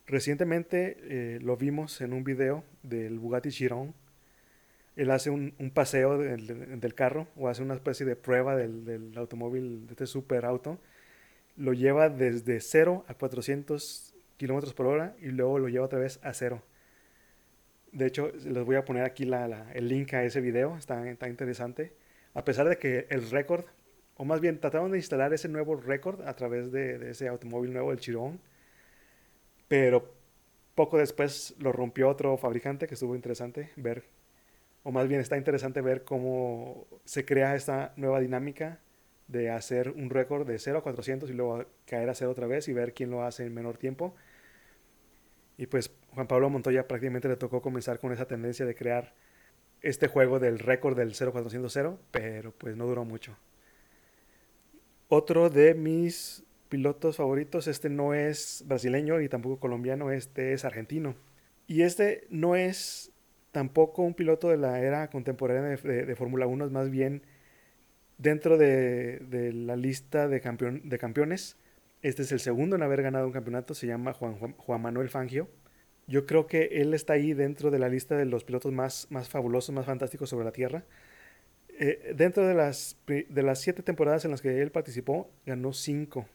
Recientemente 0.07 0.97
eh, 1.01 1.39
lo 1.41 1.57
vimos 1.57 2.01
en 2.01 2.11
un 2.11 2.23
video 2.23 2.63
del 2.81 3.19
Bugatti 3.19 3.51
Chiron. 3.51 3.93
Él 4.95 5.11
hace 5.11 5.29
un, 5.29 5.53
paseo 5.71 6.17
del, 6.17 6.93
carro 6.95 7.27
o 7.35 7.49
hace 7.49 7.61
una 7.61 7.75
especie 7.75 8.03
de 8.03 8.15
prueba 8.15 8.55
del, 8.55 8.83
del 8.83 9.15
automóvil, 9.15 9.85
de 9.85 9.93
este 9.93 10.07
super 10.07 10.43
auto. 10.43 10.79
Lo 11.55 11.73
lleva 11.73 12.09
desde 12.09 12.59
0 12.59 13.05
a 13.07 13.13
400 13.13 14.15
kilómetros 14.37 14.73
por 14.73 14.87
hora 14.87 15.15
y 15.21 15.27
luego 15.27 15.59
lo 15.59 15.67
lleva 15.69 15.85
otra 15.85 15.99
vez 15.99 16.19
a 16.23 16.33
cero. 16.33 16.63
De 17.91 18.05
hecho, 18.07 18.31
les 18.31 18.63
voy 18.63 18.75
a 18.75 18.85
poner 18.85 19.03
aquí 19.03 19.25
la, 19.25 19.47
la, 19.47 19.71
el 19.73 19.87
link 19.87 20.13
a 20.13 20.23
ese 20.23 20.41
video, 20.41 20.77
está, 20.77 21.09
está 21.09 21.27
interesante. 21.27 21.93
A 22.33 22.43
pesar 22.45 22.69
de 22.69 22.77
que 22.77 23.07
el 23.09 23.29
récord, 23.29 23.65
o 24.15 24.25
más 24.25 24.41
bien 24.41 24.59
trataron 24.59 24.91
de 24.91 24.97
instalar 24.97 25.33
ese 25.33 25.49
nuevo 25.49 25.75
récord 25.75 26.21
a 26.27 26.35
través 26.35 26.71
de, 26.71 27.09
ese 27.11 27.27
automóvil 27.27 27.73
nuevo, 27.73 27.91
el 27.91 27.99
Chirón, 27.99 28.39
pero 29.67 30.13
poco 30.75 30.97
después 30.97 31.55
lo 31.59 31.71
rompió 31.71 32.09
otro 32.09 32.37
fabricante 32.37 32.87
que 32.87 32.93
estuvo 32.93 33.15
interesante 33.15 33.71
ver, 33.75 34.05
o 34.83 34.91
más 34.91 35.07
bien 35.07 35.19
está 35.21 35.37
interesante 35.37 35.81
ver 35.81 36.03
cómo 36.03 36.87
se 37.05 37.25
crea 37.25 37.55
esta 37.55 37.93
nueva 37.97 38.19
dinámica 38.19 38.79
de 39.27 39.49
hacer 39.49 39.89
un 39.89 40.09
récord 40.09 40.47
de 40.47 40.57
0 40.57 40.79
a 40.79 40.83
400 40.83 41.29
y 41.29 41.33
luego 41.33 41.65
caer 41.85 42.09
a 42.09 42.15
0 42.15 42.31
otra 42.31 42.47
vez 42.47 42.67
y 42.67 42.73
ver 42.73 42.93
quién 42.93 43.11
lo 43.11 43.23
hace 43.23 43.45
en 43.45 43.53
menor 43.53 43.77
tiempo. 43.77 44.15
Y 45.57 45.67
pues 45.67 45.91
Juan 46.13 46.27
Pablo 46.27 46.49
Montoya 46.49 46.87
prácticamente 46.87 47.27
le 47.27 47.35
tocó 47.35 47.61
comenzar 47.61 47.99
con 47.99 48.11
esa 48.11 48.25
tendencia 48.25 48.65
de 48.65 48.75
crear 48.75 49.13
este 49.81 50.07
juego 50.07 50.39
del 50.39 50.59
récord 50.59 50.97
del 50.97 51.13
0400, 51.13 51.99
pero 52.11 52.51
pues 52.51 52.75
no 52.75 52.85
duró 52.85 53.05
mucho. 53.05 53.37
Otro 55.07 55.49
de 55.49 55.73
mis 55.73 56.43
pilotos 56.69 57.17
favoritos, 57.17 57.67
este 57.67 57.89
no 57.89 58.13
es 58.13 58.63
brasileño 58.67 59.21
y 59.21 59.29
tampoco 59.29 59.59
colombiano, 59.59 60.11
este 60.11 60.53
es 60.53 60.65
argentino. 60.65 61.15
Y 61.67 61.81
este 61.81 62.27
no 62.29 62.55
es 62.55 63.11
tampoco 63.51 64.03
un 64.03 64.13
piloto 64.13 64.49
de 64.49 64.57
la 64.57 64.79
era 64.79 65.09
contemporánea 65.09 65.77
de, 65.77 66.15
Fórmula 66.15 66.45
1, 66.45 66.65
es 66.65 66.71
más 66.71 66.89
bien 66.89 67.23
dentro 68.17 68.57
de, 68.57 69.51
la 69.53 69.75
lista 69.75 70.27
de, 70.27 70.39
de 70.39 70.99
campeones. 70.99 71.57
Este 72.01 72.21
es 72.21 72.31
el 72.31 72.39
segundo 72.39 72.75
en 72.75 72.83
haber 72.83 73.01
ganado 73.01 73.25
un 73.25 73.33
campeonato, 73.33 73.73
se 73.73 73.87
llama 73.87 74.13
Juan, 74.13 74.81
Manuel 74.81 75.09
Fangio. 75.09 75.49
Yo 76.09 76.25
creo 76.25 76.47
que 76.47 76.81
él 76.81 76.95
está 76.95 77.13
ahí 77.13 77.33
dentro 77.33 77.69
de 77.69 77.77
la 77.77 77.87
lista 77.87 78.17
de 78.17 78.25
los 78.25 78.43
pilotos 78.43 78.71
más, 78.71 79.05
más 79.11 79.29
fabulosos, 79.29 79.75
más 79.75 79.85
fantásticos 79.85 80.29
sobre 80.29 80.43
la 80.43 80.51
Tierra. 80.51 80.83
Eh, 81.77 82.13
dentro 82.15 82.47
de 82.47 82.55
las, 82.55 82.97
de 83.05 83.43
las 83.43 83.61
siete 83.61 83.83
temporadas 83.83 84.25
en 84.25 84.31
las 84.31 84.41
que 84.41 84.61
él 84.61 84.71
participó, 84.71 85.29
ganó 85.45 85.71
cinco. 85.71 86.27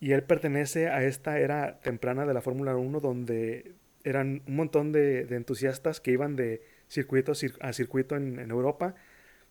Y 0.00 0.10
él 0.10 0.24
pertenece 0.24 0.88
a 0.88 1.04
esta 1.04 1.38
era 1.38 1.80
temprana 1.82 2.26
de 2.26 2.34
la 2.34 2.40
Fórmula 2.40 2.74
1 2.76 2.98
donde 2.98 3.76
eran 4.02 4.42
un 4.46 4.56
montón 4.56 4.90
de, 4.90 5.20
entusiastas 5.30 6.00
que 6.00 6.10
iban 6.10 6.34
de 6.34 6.60
circuito 6.88 7.32
a 7.60 7.72
circuito 7.72 8.16
en, 8.16 8.50
Europa, 8.50 8.96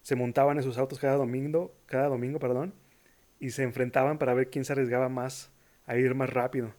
se 0.01 0.15
montaban 0.15 0.57
en 0.57 0.63
sus 0.63 0.77
autos 0.77 0.99
cada 0.99 1.15
domingo, 1.15 1.73
cada 1.85 2.07
domingo, 2.09 2.39
perdón, 2.39 2.73
y 3.39 3.51
se 3.51 3.63
enfrentaban 3.63 4.19
para 4.19 4.33
ver 4.33 4.49
quién 4.49 4.65
se 4.65 4.73
arriesgaba 4.73 5.07
más 5.07 5.49
a 5.85 5.97
ir 5.97 6.13
más 6.13 6.29
rápido. 6.29 6.73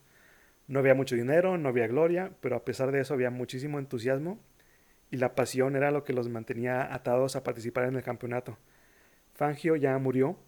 No 0.67 0.79
había 0.79 0.95
mucho 0.95 1.15
dinero, 1.15 1.59
no 1.59 1.69
había 1.69 1.87
gloria, 1.87 2.33
pero 2.41 2.57
a 2.57 2.65
pesar 2.65 2.91
de 2.91 3.01
eso 3.01 3.15
había 3.15 3.31
muchísimo 3.31 3.79
entusiasmo 3.79 4.41
y 5.11 5.17
la 5.19 5.35
pasión 5.35 5.77
era 5.77 5.91
lo 5.91 6.05
que 6.05 6.13
los 6.13 6.29
mantenía 6.29 6.93
atados 6.93 7.37
a 7.37 7.45
participar 7.45 7.85
en 7.85 7.97
el 7.97 8.03
campeonato. 8.03 8.59
Fangio 9.35 9.77
ya 9.77 9.97
murió, 9.99 10.39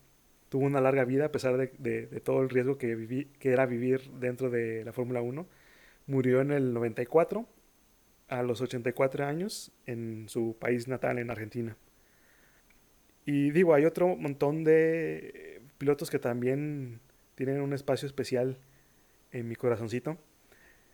tuvo 0.49 0.65
una 0.65 0.81
larga 0.81 1.05
vida 1.05 1.27
a 1.27 1.33
pesar 1.33 1.57
de, 1.57 2.21
todo 2.25 2.43
el 2.43 2.51
riesgo 2.51 2.79
que, 2.79 3.29
que 3.39 3.53
era 3.53 3.67
vivir 3.67 4.11
dentro 4.13 4.51
de 4.51 4.85
la 4.85 4.93
Fórmula 4.93 5.21
1 5.21 5.47
Murió 6.07 6.41
en 6.41 6.53
el 6.53 6.73
94, 6.73 7.49
a 8.29 8.43
los 8.45 8.61
84 8.61 9.25
años, 9.25 9.73
en 9.87 10.29
su 10.29 10.57
país 10.57 10.87
natal, 10.87 11.19
en 11.19 11.31
Argentina. 11.31 11.77
Y 13.25 13.51
digo, 13.51 13.75
hay 13.75 13.85
otro 13.85 14.15
montón 14.15 14.63
de 14.63 15.63
pilotos 15.79 16.09
que 16.09 16.21
también 16.21 17.01
tienen 17.35 17.61
un 17.61 17.73
espacio 17.73 18.07
especial 18.07 18.59
en 19.33 19.49
mi 19.49 19.57
corazoncito. 19.57 20.19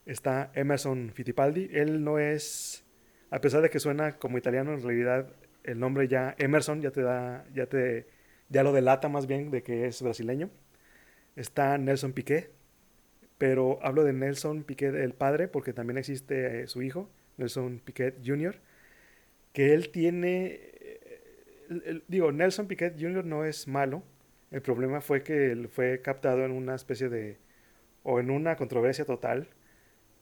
Está 0.07 0.51
Emerson 0.55 1.13
Fittipaldi. 1.15 1.71
Él 1.73 2.03
no 2.03 2.19
es, 2.19 2.85
a 3.31 3.41
pesar 3.41 3.63
de 3.63 3.71
que 3.71 3.79
suena 3.79 4.19
como 4.19 4.39
italiano, 4.39 4.73
en 4.73 4.83
realidad 4.83 5.29
el 5.65 5.79
nombre 5.79 6.09
ya 6.09 6.35
Emerson 6.39 6.81
ya 6.83 6.91
te 6.91 7.03
da, 7.03 7.45
ya 7.55 7.67
te, 7.67 8.07
ya 8.49 8.63
lo 8.63 8.73
delata 8.73 9.09
más 9.09 9.27
bien 9.27 9.51
de 9.51 9.63
que 9.63 9.87
es 9.87 10.03
brasileño. 10.03 10.51
Está 11.37 11.79
Nelson 11.79 12.13
Piquet, 12.13 12.51
pero 13.39 13.79
hablo 13.83 14.05
de 14.05 14.13
Nelson 14.13 14.65
Piquet, 14.65 14.95
el 14.95 15.15
padre, 15.15 15.49
porque 15.49 15.73
también 15.73 15.99
existe 15.99 16.63
eh, 16.63 16.67
su 16.67 16.83
hijo, 16.83 17.11
Nelson 17.39 17.81
Piquet 17.85 18.17
Jr., 18.25 18.57
que 19.53 19.75
él 19.75 19.91
tiene, 19.91 20.61
eh, 20.81 22.03
digo, 22.09 22.33
Nelson 22.33 22.67
Piquet 22.67 22.95
Jr. 22.99 23.25
no 23.25 23.45
es 23.45 23.69
malo, 23.69 24.03
el 24.51 24.63
problema 24.63 25.01
fue 25.01 25.23
que 25.23 25.51
él 25.51 25.69
fue 25.69 26.03
captado 26.03 26.45
en 26.45 26.53
una 26.53 26.75
especie 26.75 27.09
de, 27.09 27.39
o 28.03 28.21
en 28.21 28.31
una 28.31 28.57
controversia 28.57 29.05
total, 29.05 29.49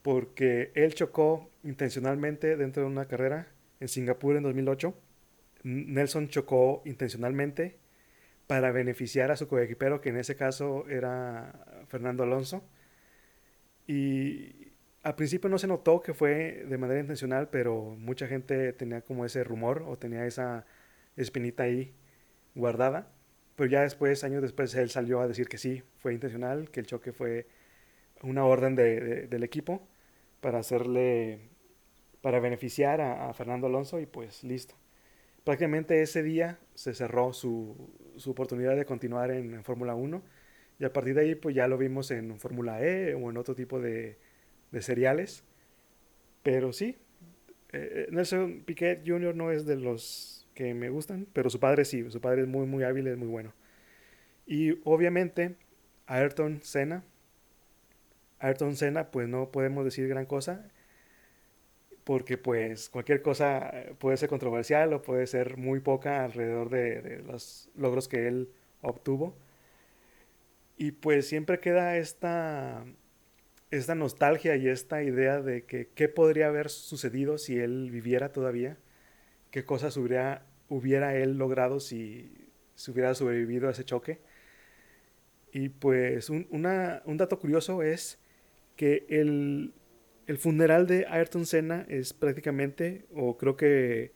porque 0.02 0.72
él 0.74 0.94
chocó 0.94 1.50
intencionalmente 1.62 2.56
dentro 2.56 2.82
de 2.82 2.88
una 2.88 3.06
carrera 3.06 3.48
en 3.80 3.88
Singapur 3.88 4.36
en 4.36 4.42
2008. 4.42 4.94
Nelson 5.62 6.28
chocó 6.28 6.82
intencionalmente 6.84 7.78
para 8.46 8.72
beneficiar 8.72 9.30
a 9.30 9.36
su 9.36 9.46
coequipero, 9.46 10.00
que 10.00 10.08
en 10.08 10.16
ese 10.16 10.36
caso 10.36 10.88
era 10.88 11.84
Fernando 11.88 12.22
Alonso 12.22 12.64
y 13.86 14.72
al 15.02 15.14
principio 15.16 15.48
no 15.50 15.58
se 15.58 15.66
notó 15.66 16.00
que 16.02 16.14
fue 16.14 16.64
de 16.68 16.78
manera 16.78 17.00
intencional, 17.00 17.48
pero 17.50 17.96
mucha 17.98 18.26
gente 18.26 18.72
tenía 18.72 19.00
como 19.00 19.24
ese 19.24 19.42
rumor 19.44 19.84
o 19.86 19.98
tenía 19.98 20.26
esa 20.26 20.66
espinita 21.16 21.64
ahí 21.64 21.94
guardada. 22.54 23.10
Pero 23.56 23.70
ya 23.70 23.82
después, 23.82 24.24
años 24.24 24.42
después, 24.42 24.74
él 24.74 24.90
salió 24.90 25.20
a 25.20 25.28
decir 25.28 25.48
que 25.48 25.58
sí, 25.58 25.82
fue 25.96 26.14
intencional, 26.14 26.70
que 26.70 26.80
el 26.80 26.86
choque 26.86 27.12
fue 27.12 27.46
una 28.22 28.44
orden 28.44 28.74
del 28.74 29.42
equipo 29.42 29.87
para 30.40 30.59
hacerle, 30.59 31.40
para 32.20 32.40
beneficiar 32.40 33.00
a, 33.00 33.33
Fernando 33.35 33.66
Alonso 33.66 34.00
y 34.00 34.06
pues 34.06 34.44
listo. 34.44 34.74
Prácticamente 35.44 36.02
ese 36.02 36.22
día 36.22 36.59
se 36.74 36.94
cerró 36.94 37.33
su, 37.33 37.90
su 38.16 38.30
oportunidad 38.30 38.76
de 38.76 38.85
continuar 38.85 39.30
en, 39.30 39.64
Fórmula 39.64 39.94
1 39.94 40.22
y 40.78 40.85
a 40.85 40.92
partir 40.92 41.14
de 41.14 41.22
ahí, 41.22 41.35
pues 41.35 41.54
ya 41.54 41.68
lo 41.68 41.78
vimos 41.78 42.11
en 42.11 42.38
Fórmula 42.38 42.83
E 42.83 43.14
o 43.14 43.30
en 43.30 43.37
otro 43.37 43.54
tipo 43.54 43.80
de, 43.80 44.18
de 44.70 44.83
seriales. 44.83 45.44
Pero 46.42 46.72
sí, 46.72 46.96
eh, 47.72 48.09
Nelson 48.11 48.62
Piquet 48.64 49.02
Jr. 49.06 49.35
no 49.35 49.50
es 49.50 49.66
de 49.66 49.76
los 49.76 50.48
que 50.54 50.74
me 50.74 50.88
gustan, 50.88 51.26
pero 51.33 51.50
su 51.50 51.61
padre 51.61 51.85
sí, 51.85 52.04
su 52.11 52.20
padre 52.20 52.42
es 52.42 52.48
muy, 52.48 52.66
muy 52.66 52.83
hábil, 52.83 53.06
es 53.06 53.16
muy 53.16 53.28
bueno. 53.28 53.52
Y 54.46 54.78
obviamente, 54.85 55.56
Ayrton 56.06 56.61
Senna. 56.62 57.04
Ayrton 58.40 58.76
Senna, 58.76 59.11
pues 59.11 59.29
no 59.29 59.50
podemos 59.50 59.85
decir 59.85 60.09
gran 60.09 60.26
cosa, 60.26 60.70
porque 62.05 62.38
pues 62.38 62.88
cualquier 62.88 63.22
cosa 63.22 63.72
puede 63.98 64.16
ser 64.16 64.29
controversial 64.29 64.92
o 64.94 65.03
puede 65.03 65.26
ser 65.26 65.59
muy 65.59 65.81
poca 65.81 66.24
alrededor 66.24 66.70
de, 66.70 67.22
los 67.26 67.70
logros 67.76 68.09
que 68.09 68.26
él 68.26 68.50
obtuvo. 68.83 69.37
Y 70.76 70.92
pues 70.92 71.29
siempre 71.29 71.61
queda 71.61 71.98
esta, 71.98 72.85
esta 73.70 73.94
nostalgia 73.94 74.57
y 74.57 74.68
esta 74.68 75.03
idea 75.03 75.42
de 75.42 75.64
que 75.64 75.88
qué 75.94 76.09
podría 76.09 76.48
haber 76.48 76.70
sucedido 76.70 77.37
si 77.38 77.59
él 77.59 77.90
viviera 77.90 78.33
todavía, 78.33 78.79
qué 79.50 79.64
cosas 79.66 79.96
hubiera, 79.98 80.46
hubiera 80.70 81.14
él 81.16 81.37
logrado 81.37 81.81
si, 81.81 82.48
si 82.74 82.90
hubiera 82.90 83.14
sobrevivido 83.14 83.68
a 83.68 83.72
ese 83.72 83.85
choque. 83.85 84.20
Y 85.53 85.68
pues 85.68 86.31
un, 86.31 86.46
un 86.50 87.16
dato 87.18 87.38
curioso 87.38 87.83
es 87.83 88.19
que 88.76 89.06
el, 89.09 89.74
el, 90.26 90.38
funeral 90.38 90.87
de 90.87 91.06
Ayrton 91.06 91.46
Senna 91.46 91.87
es 91.88 92.12
prácticamente, 92.12 93.06
o 93.14 93.37
creo 93.37 93.56
que 93.56 94.12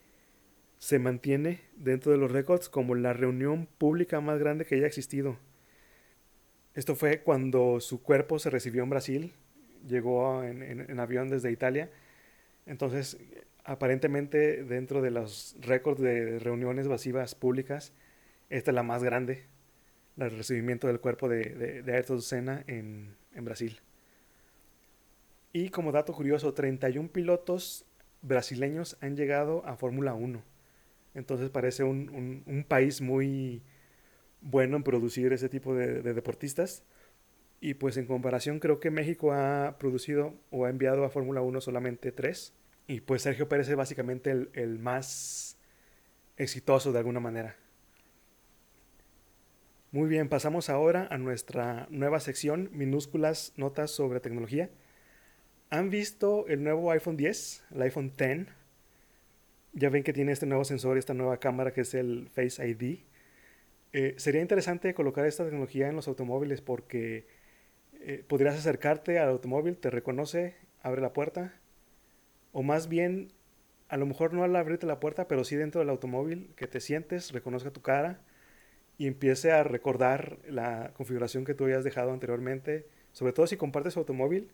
se 0.79 0.99
mantiene 0.99 1.61
dentro 1.77 2.13
de 2.13 2.19
los 2.19 2.31
récords 2.31 2.69
como 2.69 2.95
la 2.95 3.13
reunión 3.13 3.69
pública 3.79 4.21
más 4.21 4.39
grande 4.39 4.65
que 4.65 4.75
haya 4.77 4.87
existido. 4.87 5.39
Esto 6.75 6.97
fue 6.97 7.21
cuando 7.21 7.81
su 7.81 8.03
cuerpo 8.03 8.39
se 8.39 8.51
recibió 8.51 8.83
en 8.83 8.91
Brasil, 8.91 9.33
llegó 9.87 10.43
en, 10.43 10.99
avión 10.99 11.31
desde 11.31 11.53
Italia. 11.53 11.91
Entonces, 12.67 13.19
aparentemente, 13.65 14.65
dentro 14.65 15.01
de 15.01 15.11
los 15.11 15.57
récords 15.61 16.01
de 16.01 16.39
reuniones 16.41 16.89
masivas 16.89 17.35
públicas, 17.35 17.93
esta 18.51 18.71
es 18.71 18.75
la 18.75 18.83
más 18.83 19.05
grande, 19.05 19.45
el 20.17 20.37
recibimiento 20.37 20.87
del 20.89 21.01
cuerpo 21.01 21.29
de, 21.29 21.83
de, 21.83 21.93
Ayrton 21.95 22.23
Senna 22.23 22.65
en, 22.67 23.17
Brasil. 23.37 23.81
Y 25.55 25.71
como 25.71 25.91
dato 25.93 26.13
curioso, 26.13 26.53
31 26.53 27.09
pilotos 27.09 27.87
brasileños 28.21 28.99
han 29.01 29.17
llegado 29.17 29.65
a 29.65 29.77
Fórmula 29.77 30.13
1. 30.13 30.43
Entonces 31.15 31.49
parece 31.49 31.85
un 31.85 32.67
país 32.69 33.01
muy 33.01 33.63
bueno 34.45 34.77
en 34.77 34.83
producir 34.83 35.33
ese 35.33 35.49
tipo 35.49 35.75
de, 35.75 36.03
deportistas. 36.03 36.85
Y 37.61 37.75
pues 37.75 37.97
en 37.97 38.07
comparación 38.07 38.61
creo 38.61 38.79
que 38.79 38.91
México 38.91 39.33
ha 39.33 39.77
producido 39.79 40.35
o 40.51 40.67
ha 40.67 40.71
enviado 40.71 41.05
a 41.05 41.09
Fórmula 41.11 41.41
1 41.41 41.61
solamente 41.61 42.13
tres. 42.13 42.53
Y 42.87 43.01
pues 43.01 43.23
Sergio 43.23 43.49
Pérez 43.49 43.69
es 43.69 43.77
básicamente 43.77 44.31
el, 44.31 44.51
el 44.53 44.79
más 44.79 45.57
exitoso 46.37 46.93
de 46.93 46.99
alguna 46.99 47.21
manera. 47.21 47.57
Muy 49.93 50.09
bien, 50.09 50.29
pasamos 50.29 50.69
ahora 50.69 51.09
a 51.11 51.17
nuestra 51.19 51.87
nueva 51.89 52.21
sección, 52.21 52.69
minúsculas 52.73 53.53
notas 53.57 53.93
sobre 53.93 54.21
tecnología. 54.21 54.69
¿Han 55.75 55.91
visto 55.91 56.47
el 56.47 56.63
nuevo 56.63 56.93
iPhone 56.93 57.17
10, 57.17 57.65
el 57.75 57.83
iPhone 57.83 58.13
10? 58.17 58.47
Ya 59.73 59.91
ven 59.91 60.05
que 60.05 60.13
tiene 60.13 60.31
este 60.31 60.47
nuevo 60.47 60.65
sensor, 60.65 60.99
esta 60.99 61.15
nueva 61.15 61.39
cámara 61.39 61.73
que 61.73 61.81
es 61.81 61.95
el 61.95 62.29
Face 62.33 62.65
ID. 62.65 63.01
Eh, 63.93 64.15
sería 64.17 64.41
interesante 64.41 64.95
colocar 64.95 65.27
esta 65.27 65.43
tecnología 65.43 65.89
en 65.89 65.97
los 65.97 66.07
automóviles 66.07 66.61
porque 66.61 67.27
eh, 67.95 68.23
podrías 68.29 68.55
acercarte 68.55 69.19
al 69.19 69.31
automóvil, 69.31 69.77
te 69.77 69.91
reconoce, 69.91 70.55
abre 70.81 71.03
la 71.03 71.13
puerta, 71.13 71.61
o 72.53 72.63
más 72.63 72.89
bien, 72.89 73.33
a 73.89 73.97
lo 73.97 74.07
mejor 74.07 74.33
no 74.33 74.45
al 74.45 74.55
abrirte 74.55 74.87
la 74.87 75.01
puerta, 75.01 75.27
pero 75.27 75.43
sí 75.43 75.57
dentro 75.57 75.81
del 75.81 75.91
automóvil, 75.91 76.53
que 76.55 76.69
te 76.69 76.79
sientes, 76.79 77.33
reconozca 77.33 77.73
tu 77.73 77.83
cara 77.83 78.21
y 78.97 79.09
empiece 79.09 79.51
a 79.51 79.65
recordar 79.65 80.39
la 80.49 80.93
configuración 80.95 81.45
que 81.45 81.55
tú 81.55 81.65
habías 81.65 81.83
dejado 81.83 82.13
anteriormente, 82.13 82.87
sobre 83.11 83.33
todo 83.33 83.49
si 83.49 83.57
compartes 83.57 83.97
automóvil, 83.97 84.53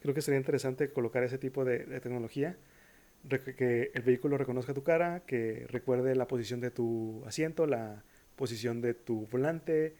creo 0.00 0.14
que 0.14 0.22
sería 0.22 0.38
interesante 0.38 0.90
colocar 0.90 1.22
ese 1.24 1.38
tipo 1.38 1.64
de, 1.64 1.84
de 1.84 2.00
tecnología 2.00 2.56
que 3.28 3.90
el 3.94 4.02
vehículo 4.02 4.38
reconozca 4.38 4.74
tu 4.74 4.82
cara, 4.82 5.20
que 5.26 5.66
recuerde 5.68 6.14
la 6.14 6.26
posición 6.26 6.60
de 6.60 6.70
tu 6.70 7.22
asiento, 7.26 7.66
la 7.66 8.04
posición 8.36 8.80
de 8.80 8.94
tu 8.94 9.26
volante, 9.26 9.96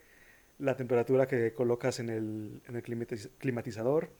la 0.58 0.76
temperatura 0.76 1.26
que 1.26 1.52
colocas 1.52 2.00
en 2.00 2.10
el, 2.10 2.62
en 2.68 2.76
el 2.76 2.82
climatizador, 3.38 4.10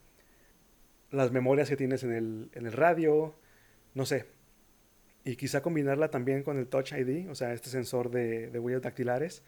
las 1.11 1.31
memorias 1.31 1.69
que 1.69 1.77
tienes 1.77 2.03
en 2.03 2.13
el, 2.13 2.49
en 2.53 2.65
el 2.65 2.73
radio, 2.73 3.35
no 3.93 4.05
sé. 4.05 4.25
Y 5.25 5.35
quizá 5.35 5.61
combinarla 5.61 6.09
también 6.11 6.43
con 6.43 6.57
el 6.57 6.67
Touch 6.67 6.93
ID, 6.93 7.29
o 7.29 7.35
sea, 7.35 7.53
este 7.53 7.69
sensor 7.69 8.09
de, 8.09 8.49
de 8.49 8.59
huellas 8.59 8.81
dactilares. 8.81 9.43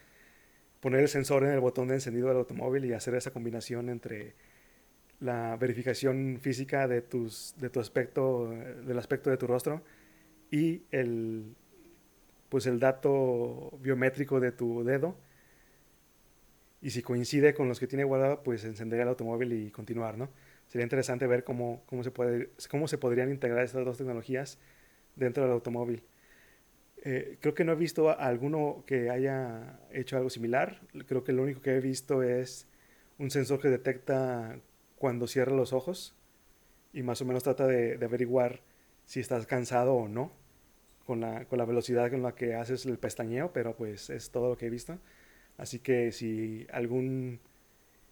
Poner 0.79 1.01
el 1.01 1.07
sensor 1.07 1.43
en 1.43 1.51
el 1.51 1.59
botón 1.59 1.87
de 1.87 1.95
encendido 1.95 2.27
del 2.27 2.37
automóvil 2.37 2.85
y 2.85 2.93
hacer 2.93 3.13
esa 3.15 3.31
combinación 3.31 3.89
entre 3.89 4.33
la 5.21 5.55
verificación 5.55 6.39
física 6.41 6.87
de, 6.87 7.01
tus, 7.01 7.55
de 7.57 7.69
tu 7.69 7.79
aspecto, 7.79 8.49
del 8.49 8.97
aspecto 8.97 9.29
de 9.29 9.37
tu 9.37 9.47
rostro 9.47 9.81
y 10.49 10.81
el, 10.91 11.55
pues 12.49 12.65
el 12.65 12.79
dato 12.79 13.71
biométrico 13.81 14.39
de 14.39 14.51
tu 14.51 14.83
dedo. 14.83 15.15
Y 16.81 16.89
si 16.89 17.03
coincide 17.03 17.53
con 17.53 17.67
los 17.67 17.79
que 17.79 17.85
tiene 17.87 18.03
guardado, 18.03 18.41
pues 18.41 18.65
encender 18.65 18.99
el 18.99 19.07
automóvil 19.07 19.53
y 19.53 19.69
continuar, 19.69 20.17
¿no? 20.17 20.29
Sería 20.67 20.83
interesante 20.83 21.27
ver 21.27 21.43
cómo, 21.43 21.83
cómo, 21.85 22.03
se, 22.03 22.09
puede, 22.09 22.49
cómo 22.69 22.87
se 22.87 22.97
podrían 22.97 23.29
integrar 23.29 23.63
estas 23.63 23.85
dos 23.85 23.97
tecnologías 23.97 24.57
dentro 25.15 25.43
del 25.43 25.51
automóvil. 25.51 26.03
Eh, 27.03 27.37
creo 27.39 27.53
que 27.53 27.63
no 27.63 27.73
he 27.73 27.75
visto 27.75 28.09
a 28.09 28.13
alguno 28.13 28.83
que 28.87 29.11
haya 29.11 29.79
hecho 29.91 30.17
algo 30.17 30.29
similar. 30.29 30.81
Creo 31.07 31.23
que 31.23 31.33
lo 31.33 31.43
único 31.43 31.61
que 31.61 31.75
he 31.75 31.79
visto 31.79 32.23
es 32.23 32.67
un 33.19 33.29
sensor 33.29 33.59
que 33.59 33.69
detecta 33.69 34.59
cuando 35.01 35.25
cierra 35.25 35.51
los 35.55 35.73
ojos 35.73 36.13
y 36.93 37.01
más 37.01 37.19
o 37.23 37.25
menos 37.25 37.41
trata 37.41 37.65
de, 37.65 37.95
averiguar 38.05 38.61
si 39.05 39.19
estás 39.19 39.47
cansado 39.47 39.95
o 39.95 40.07
no 40.07 40.31
con 41.07 41.21
la, 41.21 41.45
con 41.45 41.57
la, 41.57 41.65
velocidad 41.65 42.11
con 42.11 42.21
la 42.21 42.35
que 42.35 42.53
haces 42.53 42.85
el 42.85 42.99
pestañeo, 42.99 43.51
pero 43.51 43.75
pues 43.75 44.11
es 44.11 44.29
todo 44.29 44.49
lo 44.49 44.57
que 44.57 44.67
he 44.67 44.69
visto. 44.69 44.99
Así 45.57 45.79
que 45.79 46.11
si 46.11 46.67
algún 46.71 47.39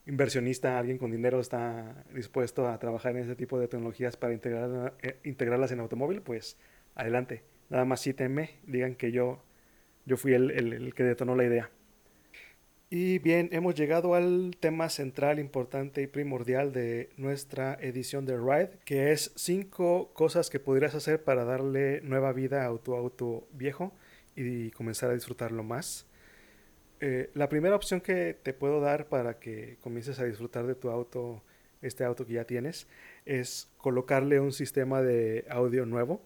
inversionista, 0.08 0.80
alguien 0.80 0.98
con 0.98 1.12
dinero 1.12 1.40
está 1.40 2.04
dispuesto 2.12 2.68
a 2.68 2.80
trabajar 2.80 3.16
en 3.16 3.26
ese 3.26 3.36
tipo 3.36 3.60
de 3.60 3.68
tecnologías 3.68 4.18
para 4.18 4.34
integrar, 4.34 4.96
eh, 5.04 5.20
integrarlas 5.24 5.72
en 5.72 5.82
automóvil, 5.82 6.24
pues 6.24 6.58
adelante. 6.96 7.44
Nada 7.70 7.86
más 7.86 8.02
cítenme, 8.02 8.56
digan 8.66 8.96
que 8.96 9.12
yo, 9.12 9.44
yo 10.08 10.18
fui 10.18 10.34
el, 10.34 10.50
el 10.50 10.96
que 10.96 11.04
detonó 11.04 11.36
la 11.36 11.44
idea. 11.44 11.70
Y 12.92 13.20
bien, 13.20 13.50
hemos 13.52 13.76
llegado 13.76 14.16
al 14.16 14.58
tema 14.60 14.90
central, 14.90 15.38
importante 15.38 16.02
y 16.02 16.08
primordial 16.08 16.74
de 16.74 17.12
nuestra 17.18 17.78
edición 17.80 18.26
de 18.26 18.36
Ride, 18.36 18.80
que 18.84 19.12
es 19.12 19.32
cinco 19.36 20.12
cosas 20.14 20.50
que 20.50 20.60
podrías 20.60 20.96
hacer 20.96 21.24
para 21.24 21.46
darle 21.46 22.02
nueva 22.02 22.34
vida 22.34 22.66
a 22.66 22.76
tu 22.80 22.96
auto 22.96 23.48
viejo 23.52 23.94
y 24.36 24.72
comenzar 24.72 25.12
a 25.12 25.14
disfrutarlo 25.14 25.62
más. 25.62 26.08
Eh, 27.00 27.30
la 27.36 27.48
primera 27.48 27.76
opción 27.76 28.02
que 28.02 28.36
te 28.42 28.54
puedo 28.54 28.82
dar 28.82 29.08
para 29.08 29.38
que 29.40 29.78
comiences 29.82 30.18
a 30.20 30.26
disfrutar 30.26 30.66
de 30.66 30.74
tu 30.74 30.90
auto, 30.90 31.44
este 31.84 32.04
auto 32.06 32.26
que 32.26 32.34
ya 32.34 32.46
tienes, 32.46 32.88
es 33.24 33.72
colocarle 33.78 34.40
un 34.40 34.52
sistema 34.52 35.04
de 35.04 35.46
audio 35.48 35.86
nuevo 35.86 36.24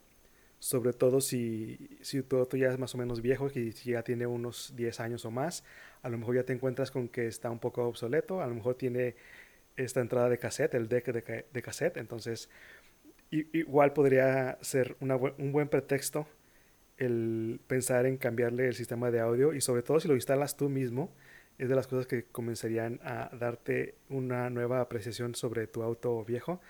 sobre 0.63 0.93
todo 0.93 1.19
si, 1.19 1.89
si 1.99 2.23
tu 2.23 2.38
auto 2.38 2.56
ya 2.56 2.69
es 2.69 2.80
más 2.80 2.95
o 2.95 2.97
menos 2.97 3.21
viejo, 3.21 3.49
que 3.49 3.69
ya 3.71 4.02
tiene 4.02 4.26
unos 4.26 4.73
10 4.78 5.02
años 5.02 5.26
o 5.26 5.30
más, 5.30 5.65
a 6.02 6.08
lo 6.08 6.17
mejor 6.17 6.36
ya 6.36 6.43
te 6.45 6.54
encuentras 6.54 6.89
con 6.89 7.10
que 7.10 7.28
está 7.28 7.52
un 7.52 7.60
poco 7.60 7.84
obsoleto, 7.84 8.41
a 8.41 8.47
lo 8.47 8.56
mejor 8.56 8.76
tiene 8.76 9.15
esta 9.76 9.99
entrada 9.99 10.30
de 10.30 10.38
cassette, 10.38 10.76
el 10.76 10.88
deck 10.88 11.08
de, 11.08 11.45
de 11.52 11.62
cassette, 11.62 11.97
entonces 11.97 12.49
igual 13.30 13.91
podría 13.91 14.58
ser 14.62 14.95
un 15.02 15.52
buen 15.52 15.67
pretexto 15.67 16.28
el 16.97 17.60
pensar 17.67 18.06
en 18.06 18.15
cambiarle 18.15 18.67
el 18.67 18.76
sistema 18.76 19.12
de 19.12 19.19
audio 19.19 19.54
y 19.54 19.60
sobre 19.60 19.82
todo 19.82 19.99
si 19.99 20.08
lo 20.08 20.15
instalas 20.15 20.56
tú 20.56 20.69
mismo, 20.69 21.13
es 21.58 21.67
de 21.67 21.76
las 21.76 21.88
cosas 21.88 22.08
que 22.08 22.23
comenzarían 22.23 23.02
a 23.04 23.30
darte 23.38 23.95
una 24.08 24.49
nueva 24.49 24.80
apreciación 24.80 25.36
sobre 25.36 25.67
tu 25.67 25.84
auto 25.84 26.23
viejo 26.23 26.62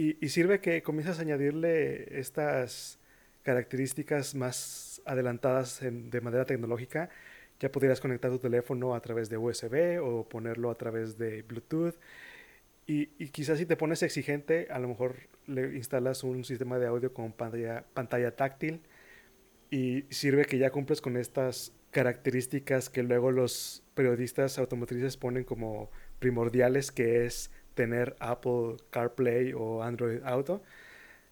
y, 0.00 0.28
sirve 0.30 0.60
que 0.60 0.82
comienzas 0.82 1.18
a 1.18 1.22
añadirle 1.22 2.18
estas 2.18 2.98
características 3.42 4.34
más 4.34 5.02
adelantadas 5.04 5.80
de 5.82 6.20
manera 6.22 6.46
tecnológica. 6.46 7.10
Ya 7.58 7.70
podrías 7.70 8.00
conectar 8.00 8.30
tu 8.30 8.38
teléfono 8.38 8.94
a 8.94 9.00
través 9.00 9.28
de 9.28 9.36
USB 9.36 10.02
o 10.02 10.26
ponerlo 10.26 10.70
a 10.70 10.74
través 10.76 11.18
de 11.18 11.42
Bluetooth. 11.42 11.96
Y, 12.86 13.06
quizás 13.28 13.58
si 13.58 13.66
te 13.66 13.76
pones 13.76 14.02
exigente, 14.02 14.68
a 14.70 14.78
lo 14.78 14.88
mejor 14.88 15.16
le 15.46 15.76
instalas 15.76 16.24
un 16.24 16.44
sistema 16.44 16.78
de 16.78 16.86
audio 16.86 17.12
con 17.12 17.32
pantalla, 17.32 17.84
pantalla 17.92 18.34
táctil 18.34 18.80
y 19.70 20.06
sirve 20.08 20.46
que 20.46 20.56
ya 20.56 20.70
cumples 20.70 21.02
con 21.02 21.18
estas 21.18 21.72
características 21.90 22.88
que 22.88 23.02
luego 23.02 23.32
los 23.32 23.84
periodistas 23.94 24.58
automotrices 24.58 25.18
ponen 25.18 25.44
como 25.44 25.90
primordiales, 26.20 26.90
que 26.90 27.26
es 27.26 27.50
tener 27.80 28.14
Apple 28.18 28.76
CarPlay 28.90 29.54
o 29.54 29.82
Android 29.82 30.22
Auto. 30.22 30.62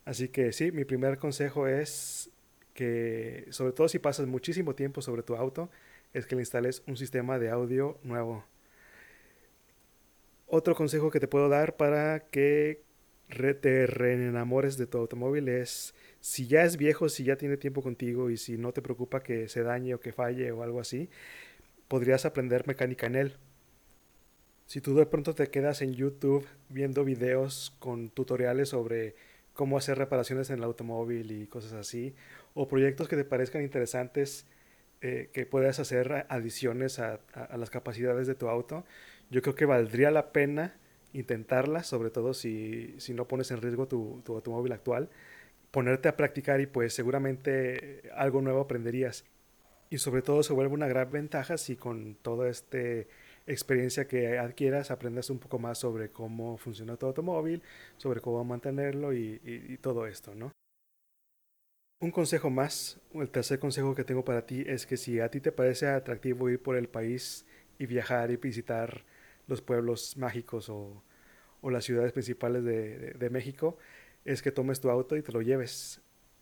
Así 0.07 0.31
que 0.31 0.53
sí, 0.53 0.73
mi 0.73 0.87
primer 0.87 1.19
consejo 1.19 1.67
es 1.67 2.31
que, 2.73 3.45
sobre 3.51 3.75
todo 3.75 3.87
si 3.87 3.99
pasas 3.99 4.27
muchísimo 4.27 4.75
tiempo 4.75 5.03
sobre 5.03 5.23
tu 5.23 5.37
auto, 5.37 5.69
es 6.15 6.25
que 6.25 6.37
le 6.37 6.41
instales 6.41 6.83
un 6.87 6.97
sistema 6.97 7.39
de 7.39 7.51
audio 7.51 7.99
nuevo. 8.03 8.47
Otro 10.47 10.75
consejo 10.75 11.11
que 11.11 11.21
te 11.21 11.29
puedo 11.29 11.51
dar 11.51 11.77
para 11.77 12.21
que 12.31 12.81
te 13.61 13.87
reenamores 13.87 14.79
de 14.79 14.87
tu 14.87 14.97
automóvil 14.97 15.49
es 15.49 15.95
si 16.21 16.47
ya 16.47 16.63
es 16.63 16.79
viejo, 16.79 17.11
si 17.11 17.25
ya 17.25 17.37
tiene 17.37 17.59
tiempo 17.59 17.83
contigo 17.83 18.31
y 18.31 18.39
si 18.39 18.57
no 18.57 18.73
te 18.73 18.81
preocupa 18.81 19.23
que 19.23 19.49
se 19.49 19.63
dañe 19.63 19.93
o 19.93 20.01
que 20.01 20.15
falle 20.15 20.51
o 20.51 20.63
algo 20.63 20.81
así, 20.81 21.11
podrías 21.89 22.25
aprender 22.25 22.67
mecánica 22.67 23.05
en 23.07 23.17
él. 23.17 23.37
Si 24.69 24.83
tú 24.83 24.95
de 24.95 25.07
pronto 25.07 25.35
te 25.35 25.47
quedas 25.47 25.81
en 25.81 25.95
YouTube 25.95 26.47
viendo 26.69 27.03
videos 27.03 27.75
con 27.79 28.11
tutoriales 28.11 28.69
sobre 28.69 29.17
cómo 29.55 29.79
hacer 29.79 29.97
reparaciones 29.97 30.51
en 30.51 30.59
el 30.59 30.65
automóvil 30.65 31.33
y 31.33 31.47
cosas 31.47 31.73
así, 31.73 32.15
o 32.53 32.69
proyectos 32.69 33.09
que 33.09 33.17
te 33.17 33.25
parezcan 33.25 33.63
interesantes, 33.63 34.45
eh, 35.01 35.31
que 35.33 35.47
puedas 35.47 35.79
hacer 35.79 36.27
adiciones 36.29 36.99
a, 36.99 37.19
las 37.57 37.71
capacidades 37.71 38.27
de 38.27 38.35
tu 38.35 38.51
auto, 38.51 38.85
yo 39.31 39.41
creo 39.41 39.55
que 39.55 39.65
valdría 39.65 40.11
la 40.11 40.33
pena 40.33 40.77
intentarlas, 41.15 41.87
sobre 41.87 42.11
todo 42.11 42.35
si, 42.35 42.95
no 43.15 43.27
pones 43.27 43.51
en 43.51 43.63
riesgo 43.63 43.89
tu, 43.89 44.21
tu 44.23 44.35
automóvil 44.35 44.73
actual, 44.73 45.09
ponerte 45.71 46.11
a 46.11 46.17
practicar 46.19 46.61
y 46.61 46.67
pues 46.67 46.93
seguramente 46.93 48.03
algo 48.15 48.43
nuevo 48.43 48.61
aprenderías. 48.61 49.25
Y 49.89 49.97
sobre 49.97 50.21
todo 50.21 50.43
se 50.43 50.53
vuelve 50.53 50.75
una 50.75 50.89
gran 50.89 51.11
ventaja 51.11 51.57
si 51.57 51.75
con 51.75 52.17
todo 52.17 52.47
este 52.47 53.09
experiencia 53.49 54.07
que 54.07 54.39
adquieras 54.39 54.91
aprendas 54.91 55.31
un 55.31 55.39
poco 55.39 55.59
más 55.59 55.79
sobre 55.79 56.11
cómo 56.11 56.57
funciona 56.59 56.97
tu 56.97 57.07
automóvil, 57.07 57.63
sobre 57.97 58.21
cómo 58.21 58.45
mantenerlo 58.45 59.13
y, 59.13 59.79
todo 59.83 60.07
esto, 60.07 60.35
¿no? 60.35 60.53
Un 62.01 62.13
consejo 62.13 62.49
más, 62.51 63.01
el 63.15 63.31
tercer 63.31 63.59
consejo 63.59 63.95
que 63.95 64.05
tengo 64.05 64.25
para 64.25 64.47
ti 64.47 64.63
es 64.67 64.87
que 64.87 64.97
si 64.97 65.19
a 65.19 65.31
ti 65.31 65.41
te 65.41 65.51
parece 65.51 65.89
atractivo 65.89 66.49
ir 66.49 66.63
por 66.63 66.77
el 66.77 66.89
país 66.89 67.45
y 67.79 67.87
viajar 67.87 68.31
y 68.31 68.37
visitar 68.37 69.05
los 69.49 69.63
pueblos 69.63 70.17
mágicos 70.17 70.69
o, 70.69 71.03
las 71.63 71.85
ciudades 71.85 72.13
principales 72.13 72.65
de 72.65 73.31
México, 73.31 73.77
es 74.25 74.43
que 74.43 74.53
tomes 74.53 74.81
tu 74.81 74.91
auto 74.91 75.17
y 75.17 75.23
te 75.23 75.33
lo 75.33 75.43
lleves. 75.43 76.01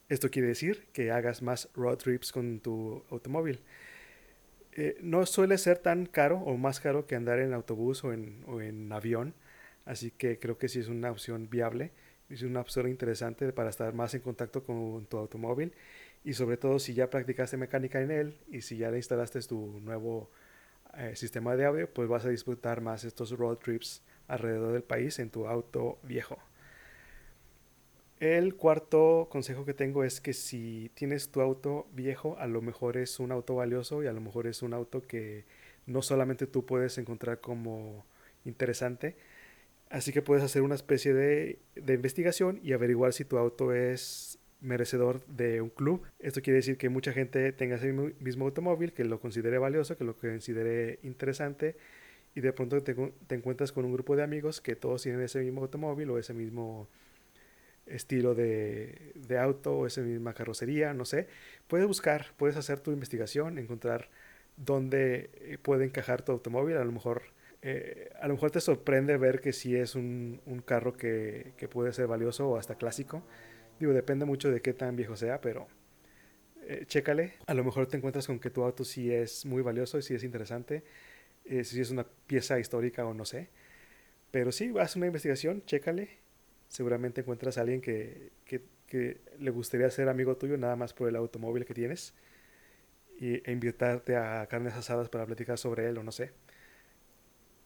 Esto 0.08 0.30
quiere 0.30 0.48
decir 0.48 0.86
que 0.92 1.10
hagas 1.10 1.42
más 1.42 1.68
road 1.74 1.96
trips 1.96 2.32
con 2.32 2.60
tu 2.60 3.04
automóvil. 3.10 3.60
Eh, 4.78 4.98
no 5.00 5.24
suele 5.24 5.56
ser 5.56 5.78
tan 5.78 6.04
caro 6.04 6.36
o 6.40 6.58
más 6.58 6.80
caro 6.80 7.06
que 7.06 7.16
andar 7.16 7.38
en 7.38 7.54
autobús 7.54 8.04
o 8.04 8.12
en, 8.12 8.92
avión, 8.92 9.32
así 9.86 10.10
que 10.10 10.38
creo 10.38 10.58
que 10.58 10.68
sí 10.68 10.80
es 10.80 10.88
una 10.88 11.10
opción 11.10 11.48
viable, 11.48 11.92
es 12.28 12.42
una 12.42 12.60
opción 12.60 12.86
interesante 12.86 13.50
para 13.54 13.70
estar 13.70 13.94
más 13.94 14.12
en 14.14 14.20
contacto 14.20 14.62
con 14.62 15.06
tu 15.06 15.16
automóvil 15.16 15.72
y 16.24 16.34
sobre 16.34 16.58
todo 16.58 16.78
si 16.78 16.92
ya 16.92 17.08
practicaste 17.08 17.56
mecánica 17.56 18.02
en 18.02 18.10
él 18.10 18.38
y 18.48 18.60
si 18.60 18.76
ya 18.76 18.90
le 18.90 18.98
instalaste 18.98 19.40
tu 19.42 19.80
nuevo 19.80 20.30
eh, 20.98 21.16
sistema 21.16 21.56
de 21.56 21.64
audio, 21.64 21.88
pues 21.90 22.06
vas 22.08 22.26
a 22.26 22.28
disfrutar 22.28 22.82
más 22.82 23.04
estos 23.04 23.30
road 23.30 23.56
trips 23.56 24.02
alrededor 24.28 24.74
del 24.74 24.82
país 24.82 25.18
en 25.20 25.30
tu 25.30 25.46
auto 25.46 25.98
viejo. 26.02 26.36
El 28.18 28.54
cuarto 28.54 29.28
consejo 29.30 29.66
que 29.66 29.74
tengo 29.74 30.02
es 30.02 30.22
que 30.22 30.32
si 30.32 30.90
tienes 30.94 31.28
tu 31.28 31.42
auto 31.42 31.86
viejo, 31.92 32.38
a 32.38 32.46
lo 32.46 32.62
mejor 32.62 32.96
es 32.96 33.20
un 33.20 33.30
auto 33.30 33.56
valioso 33.56 34.02
y 34.02 34.06
a 34.06 34.12
lo 34.12 34.22
mejor 34.22 34.46
es 34.46 34.62
un 34.62 34.72
auto 34.72 35.02
que 35.02 35.44
no 35.84 36.00
solamente 36.00 36.46
tú 36.46 36.64
puedes 36.64 36.96
encontrar 36.96 37.40
como 37.40 38.06
interesante, 38.46 39.16
así 39.90 40.12
que 40.12 40.22
puedes 40.22 40.42
hacer 40.42 40.62
una 40.62 40.76
especie 40.76 41.12
de, 41.12 41.58
investigación 41.76 42.58
y 42.62 42.72
averiguar 42.72 43.12
si 43.12 43.26
tu 43.26 43.36
auto 43.36 43.74
es 43.74 44.38
merecedor 44.60 45.24
de 45.26 45.60
un 45.60 45.68
club. 45.68 46.02
Esto 46.18 46.40
quiere 46.40 46.56
decir 46.56 46.78
que 46.78 46.88
mucha 46.88 47.12
gente 47.12 47.52
tenga 47.52 47.76
ese 47.76 47.92
mismo 47.92 48.46
automóvil, 48.46 48.94
que 48.94 49.04
lo 49.04 49.20
considere 49.20 49.58
valioso, 49.58 49.98
que 49.98 50.04
lo 50.04 50.16
considere 50.16 51.00
interesante 51.02 51.76
y 52.34 52.40
de 52.40 52.52
pronto 52.54 52.82
te 52.82 53.34
encuentras 53.34 53.72
con 53.72 53.84
un 53.84 53.92
grupo 53.92 54.16
de 54.16 54.22
amigos 54.22 54.62
que 54.62 54.74
todos 54.74 55.02
tienen 55.02 55.20
ese 55.20 55.40
mismo 55.40 55.60
automóvil 55.60 56.10
o 56.10 56.18
ese 56.18 56.32
mismo 56.32 56.88
estilo 57.86 58.34
de, 58.34 59.12
auto 59.40 59.78
o 59.78 59.86
esa 59.86 60.00
misma 60.02 60.34
carrocería, 60.34 60.94
no 60.94 61.04
sé. 61.04 61.28
Puedes 61.68 61.86
buscar, 61.86 62.34
puedes 62.36 62.56
hacer 62.56 62.80
tu 62.80 62.92
investigación, 62.92 63.58
encontrar 63.58 64.08
dónde 64.56 65.30
eh, 65.34 65.58
puede 65.58 65.84
encajar 65.84 66.22
tu 66.22 66.32
automóvil. 66.32 66.76
A 66.76 66.84
lo 66.84 66.92
mejor, 66.92 67.22
eh, 67.62 68.10
a 68.20 68.28
lo 68.28 68.34
mejor 68.34 68.50
te 68.50 68.60
sorprende 68.60 69.16
ver 69.16 69.40
que 69.40 69.52
si 69.52 69.76
es 69.76 69.94
un, 69.94 70.40
un 70.46 70.60
carro 70.60 70.94
que, 70.94 71.52
que, 71.56 71.68
puede 71.68 71.92
ser 71.92 72.06
valioso 72.06 72.48
o 72.48 72.56
hasta 72.56 72.76
clásico. 72.76 73.22
Digo, 73.80 73.92
depende 73.92 74.24
mucho 74.24 74.50
de 74.50 74.62
qué 74.62 74.72
tan 74.72 74.96
viejo 74.96 75.16
sea, 75.16 75.40
pero 75.40 75.68
eh, 76.68 76.84
chécale. 76.86 77.34
A 77.46 77.54
lo 77.54 77.62
mejor 77.64 77.86
te 77.86 77.96
encuentras 77.96 78.26
con 78.26 78.40
que 78.40 78.50
tu 78.50 78.64
auto 78.64 78.84
sí 78.84 79.12
es 79.12 79.46
muy 79.46 79.62
valioso 79.62 79.98
y 79.98 80.02
sí 80.02 80.14
es 80.14 80.24
interesante, 80.24 80.82
eh, 81.44 81.62
si 81.62 81.80
es 81.80 81.90
una 81.90 82.04
pieza 82.26 82.58
histórica 82.58 83.06
o 83.06 83.14
no 83.14 83.24
sé. 83.24 83.48
Pero 84.32 84.50
sí, 84.50 84.72
haz 84.80 84.96
una 84.96 85.06
investigación, 85.06 85.62
chécale. 85.64 86.25
Seguramente 86.68 87.20
encuentras 87.20 87.58
a 87.58 87.62
alguien 87.62 87.80
que, 87.80 88.32
que, 88.44 88.62
que 88.86 89.20
le 89.38 89.50
gustaría 89.50 89.90
ser 89.90 90.08
amigo 90.08 90.36
tuyo 90.36 90.56
nada 90.56 90.76
más 90.76 90.92
por 90.92 91.08
el 91.08 91.16
automóvil 91.16 91.64
que 91.64 91.74
tienes 91.74 92.14
y, 93.18 93.48
e 93.48 93.52
invitarte 93.52 94.16
a 94.16 94.46
carnes 94.46 94.74
asadas 94.74 95.08
para 95.08 95.26
platicar 95.26 95.58
sobre 95.58 95.88
él 95.88 95.98
o 95.98 96.02
no 96.02 96.12
sé. 96.12 96.32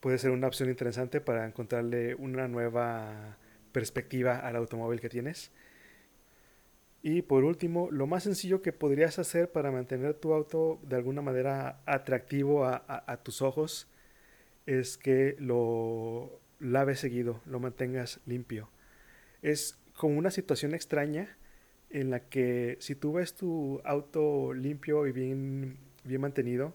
Puede 0.01 0.19
ser 0.19 0.31
una 0.31 0.47
opción 0.47 0.71
interesante 0.71 1.21
para 1.21 1.47
encontrarle 1.47 2.15
una 2.15 2.49
nueva 2.49 3.37
perspectiva 3.73 4.39
al 4.39 4.57
automóvil 4.57 5.01
que 5.01 5.09
tienes. 5.09 5.53
Y 7.03 7.23
por 7.23 7.45
último, 7.45 7.91
lo 7.91 8.07
más 8.07 8.25
sencillo 8.25 8.63
que 8.63 8.73
podrías 8.73 9.19
hacer 9.19 9.51
para 9.51 9.71
mantener 9.71 10.15
tu 10.15 10.33
auto 10.35 10.81
de 10.83 10.97
alguna 10.97 11.23
manera 11.23 11.81
atractivo 11.87 12.65
a, 12.65 12.85
a, 12.87 13.17
tus 13.23 13.41
ojos 13.41 13.89
es 14.67 14.99
que 14.99 15.35
lo 15.39 16.41
laves 16.59 17.01
seguido, 17.01 17.41
lo 17.47 17.59
mantengas 17.59 18.21
limpio. 18.27 18.69
Es 19.43 19.79
como 19.97 20.19
una 20.19 20.31
situación 20.31 20.75
extraña 20.75 21.37
en 21.91 22.11
la 22.11 22.21
que 22.21 22.77
si 22.81 22.95
tú 22.95 23.15
ves 23.15 23.35
tu 23.35 23.81
auto 23.85 24.53
limpio 24.55 25.07
y 25.07 25.13
bien, 25.13 25.79
bien 26.05 26.21
mantenido, 26.21 26.75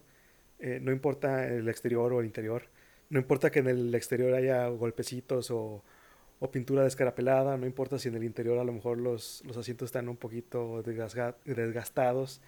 eh, 0.59 0.79
no 0.81 0.91
importa 0.91 1.47
el 1.47 1.67
exterior 1.69 2.11
o 2.13 2.19
el 2.19 2.25
interior, 2.25 2.63
no 3.09 3.19
importa 3.19 3.51
que 3.51 3.59
en 3.59 3.67
el 3.67 3.95
exterior 3.95 4.33
haya 4.33 4.67
golpecitos 4.67 5.51
o, 5.51 5.83
pintura 6.51 6.83
descarapelada, 6.83 7.57
no 7.57 7.65
importa 7.65 7.97
si 7.97 8.07
en 8.07 8.13
el 8.13 8.23
interior 8.23 8.59
a 8.59 8.63
lo 8.63 8.71
mejor 8.71 8.99
los, 8.99 9.41
los 9.47 9.57
asientos 9.57 9.87
están 9.87 10.07
un 10.09 10.15
poquito 10.15 10.83
desgastados. 10.83 12.39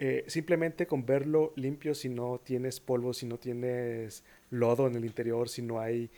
Eh, 0.00 0.24
simplemente 0.26 0.88
con 0.88 1.06
verlo 1.06 1.52
limpio, 1.54 1.94
si 1.94 2.08
no 2.08 2.40
tienes 2.42 2.80
polvo, 2.80 3.12
si 3.12 3.26
no 3.26 3.38
tienes 3.38 4.24
lodo 4.50 4.88
en 4.88 4.96
el 4.96 5.04
interior, 5.04 5.48
si 5.48 5.62
no 5.62 5.78
hay 5.78 6.10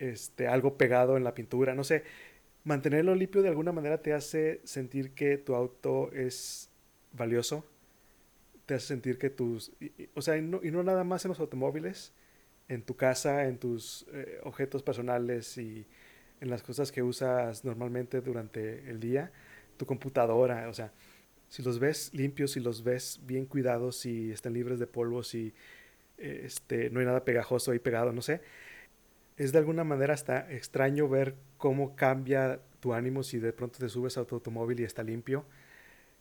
este, 0.00 0.48
algo 0.48 0.76
pegado 0.76 1.16
en 1.16 1.22
la 1.22 1.32
pintura, 1.32 1.76
no 1.76 1.84
sé, 1.84 2.02
mantenerlo 2.64 3.14
limpio 3.14 3.42
de 3.42 3.48
alguna 3.48 3.72
manera 3.72 4.02
te 4.02 4.12
hace 4.12 4.60
sentir 4.64 5.12
que 5.14 5.38
tu 5.38 5.54
auto 5.54 6.12
es 6.12 6.70
valioso, 7.12 7.64
te 8.66 8.74
hace 8.74 8.86
sentir 8.88 9.18
que 9.18 9.30
tus, 9.30 9.72
o 10.14 10.22
sea, 10.22 10.36
y 10.36 10.42
no, 10.42 10.82
nada 10.82 11.04
más 11.04 11.24
en 11.24 11.30
los 11.30 11.40
automóviles, 11.40 12.12
en 12.68 12.82
tu 12.82 12.96
casa, 12.96 13.46
en 13.46 13.58
tus 13.58 14.06
eh, 14.12 14.40
objetos 14.44 14.82
personales 14.82 15.58
y 15.58 15.86
en 16.40 16.50
las 16.50 16.62
cosas 16.62 16.90
que 16.92 17.02
usas 17.02 17.64
normalmente 17.64 18.20
durante 18.20 18.88
el 18.90 19.00
día, 19.00 19.32
tu 19.76 19.86
computadora, 19.86 20.68
o 20.68 20.74
sea, 20.74 20.92
si 21.48 21.62
los 21.62 21.78
ves 21.78 22.14
limpios, 22.14 22.52
si 22.52 22.60
los 22.60 22.82
ves 22.82 23.20
bien 23.24 23.46
cuidados, 23.46 23.96
si 23.96 24.30
están 24.30 24.54
libres 24.54 24.78
de 24.78 24.86
polvo, 24.86 25.22
si 25.22 25.52
este, 26.16 26.88
no 26.90 27.00
hay 27.00 27.06
nada 27.06 27.24
pegajoso 27.24 27.72
ahí 27.72 27.78
pegado, 27.78 28.12
no 28.12 28.22
sé, 28.22 28.40
es 29.42 29.52
de 29.52 29.58
alguna 29.58 29.84
manera 29.84 30.14
hasta 30.14 30.50
extraño 30.52 31.08
ver 31.08 31.34
cómo 31.56 31.96
cambia 31.96 32.60
tu 32.80 32.94
ánimo 32.94 33.22
si 33.22 33.38
de 33.38 33.52
pronto 33.52 33.78
te 33.78 33.88
subes 33.88 34.18
a 34.18 34.24
tu 34.24 34.36
automóvil 34.36 34.80
y 34.80 34.84
está 34.84 35.02
limpio. 35.02 35.44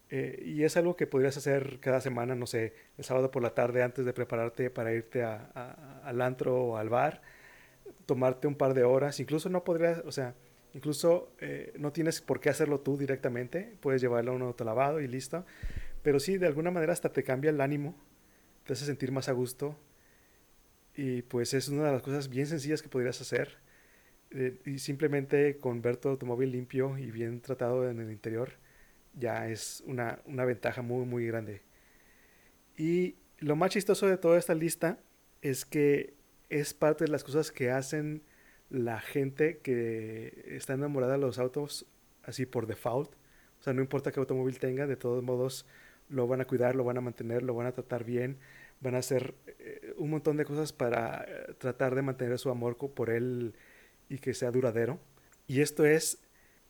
Eh, 0.09 0.43
y 0.45 0.63
es 0.63 0.75
algo 0.75 0.95
que 0.95 1.07
podrías 1.07 1.37
hacer 1.37 1.79
cada 1.79 2.01
semana, 2.01 2.35
no 2.35 2.45
sé, 2.45 2.73
el 2.97 3.03
sábado 3.05 3.31
por 3.31 3.41
la 3.41 3.53
tarde 3.53 3.81
antes 3.81 4.05
de 4.05 4.11
prepararte 4.13 4.69
para 4.69 4.93
irte 4.93 5.23
a, 5.23 6.01
al 6.03 6.21
antro 6.21 6.61
o 6.63 6.77
al 6.77 6.89
bar 6.89 7.21
tomarte 8.05 8.47
un 8.47 8.55
par 8.55 8.73
de 8.73 8.83
horas, 8.83 9.19
incluso 9.19 9.49
no 9.49 9.63
podrías, 9.63 9.99
o 10.05 10.11
sea, 10.11 10.35
incluso 10.73 11.31
eh, 11.39 11.73
no 11.77 11.91
tienes 11.91 12.21
por 12.21 12.39
qué 12.39 12.49
hacerlo 12.49 12.79
tú 12.79 12.97
directamente, 12.97 13.75
puedes 13.79 14.01
llevarlo 14.01 14.31
a 14.31 14.35
un 14.35 14.41
autolavado 14.41 14.99
y 14.99 15.07
listo, 15.07 15.45
pero 16.03 16.19
sí, 16.19 16.37
de 16.37 16.47
alguna 16.47 16.71
manera 16.71 16.93
hasta 16.93 17.11
te 17.11 17.23
cambia 17.23 17.51
el 17.51 17.61
ánimo, 17.61 17.95
te 18.65 18.73
hace 18.73 18.85
sentir 18.85 19.11
más 19.11 19.29
a 19.29 19.31
gusto 19.31 19.77
y 20.95 21.21
pues 21.23 21.53
es 21.53 21.69
una 21.69 21.85
de 21.85 21.91
las 21.93 22.01
cosas 22.01 22.29
bien 22.29 22.47
sencillas 22.47 22.81
que 22.81 22.89
podrías 22.89 23.21
hacer 23.21 23.57
eh, 24.31 24.57
y 24.65 24.79
simplemente 24.79 25.57
con 25.57 25.81
ver 25.81 25.97
tu 25.97 26.09
automóvil 26.09 26.51
limpio 26.51 26.97
y 26.97 27.11
bien 27.11 27.41
tratado 27.41 27.89
en 27.89 27.99
el 27.99 28.11
interior 28.11 28.53
ya 29.13 29.47
es 29.49 29.83
una, 29.85 30.19
una 30.25 30.45
ventaja 30.45 30.81
muy 30.81 31.05
muy 31.05 31.27
grande. 31.27 31.61
Y 32.77 33.15
lo 33.39 33.55
más 33.55 33.71
chistoso 33.71 34.07
de 34.07 34.17
toda 34.17 34.37
esta 34.37 34.55
lista 34.55 34.99
es 35.41 35.65
que 35.65 36.13
es 36.49 36.73
parte 36.73 37.05
de 37.05 37.11
las 37.11 37.23
cosas 37.23 37.51
que 37.51 37.71
hacen 37.71 38.23
la 38.69 38.99
gente 39.01 39.59
que 39.59 40.45
está 40.47 40.73
enamorada 40.73 41.13
de 41.13 41.19
los 41.19 41.39
autos 41.39 41.85
así 42.23 42.45
por 42.45 42.67
default. 42.67 43.11
O 43.59 43.63
sea, 43.63 43.73
no 43.73 43.81
importa 43.81 44.11
qué 44.11 44.19
automóvil 44.19 44.59
tenga, 44.59 44.87
de 44.87 44.95
todos 44.95 45.23
modos 45.23 45.65
lo 46.09 46.27
van 46.27 46.41
a 46.41 46.45
cuidar, 46.45 46.75
lo 46.75 46.83
van 46.83 46.97
a 46.97 47.01
mantener, 47.01 47.43
lo 47.43 47.53
van 47.53 47.67
a 47.67 47.71
tratar 47.71 48.03
bien, 48.03 48.37
van 48.81 48.95
a 48.95 48.99
hacer 48.99 49.35
eh, 49.47 49.93
un 49.97 50.09
montón 50.09 50.37
de 50.37 50.45
cosas 50.45 50.73
para 50.73 51.23
eh, 51.27 51.53
tratar 51.57 51.95
de 51.95 52.01
mantener 52.01 52.37
su 52.37 52.49
amor 52.49 52.77
por 52.77 53.09
él 53.09 53.53
y 54.09 54.17
que 54.17 54.33
sea 54.33 54.51
duradero. 54.51 54.99
Y 55.47 55.61
esto 55.61 55.85
es, 55.85 56.19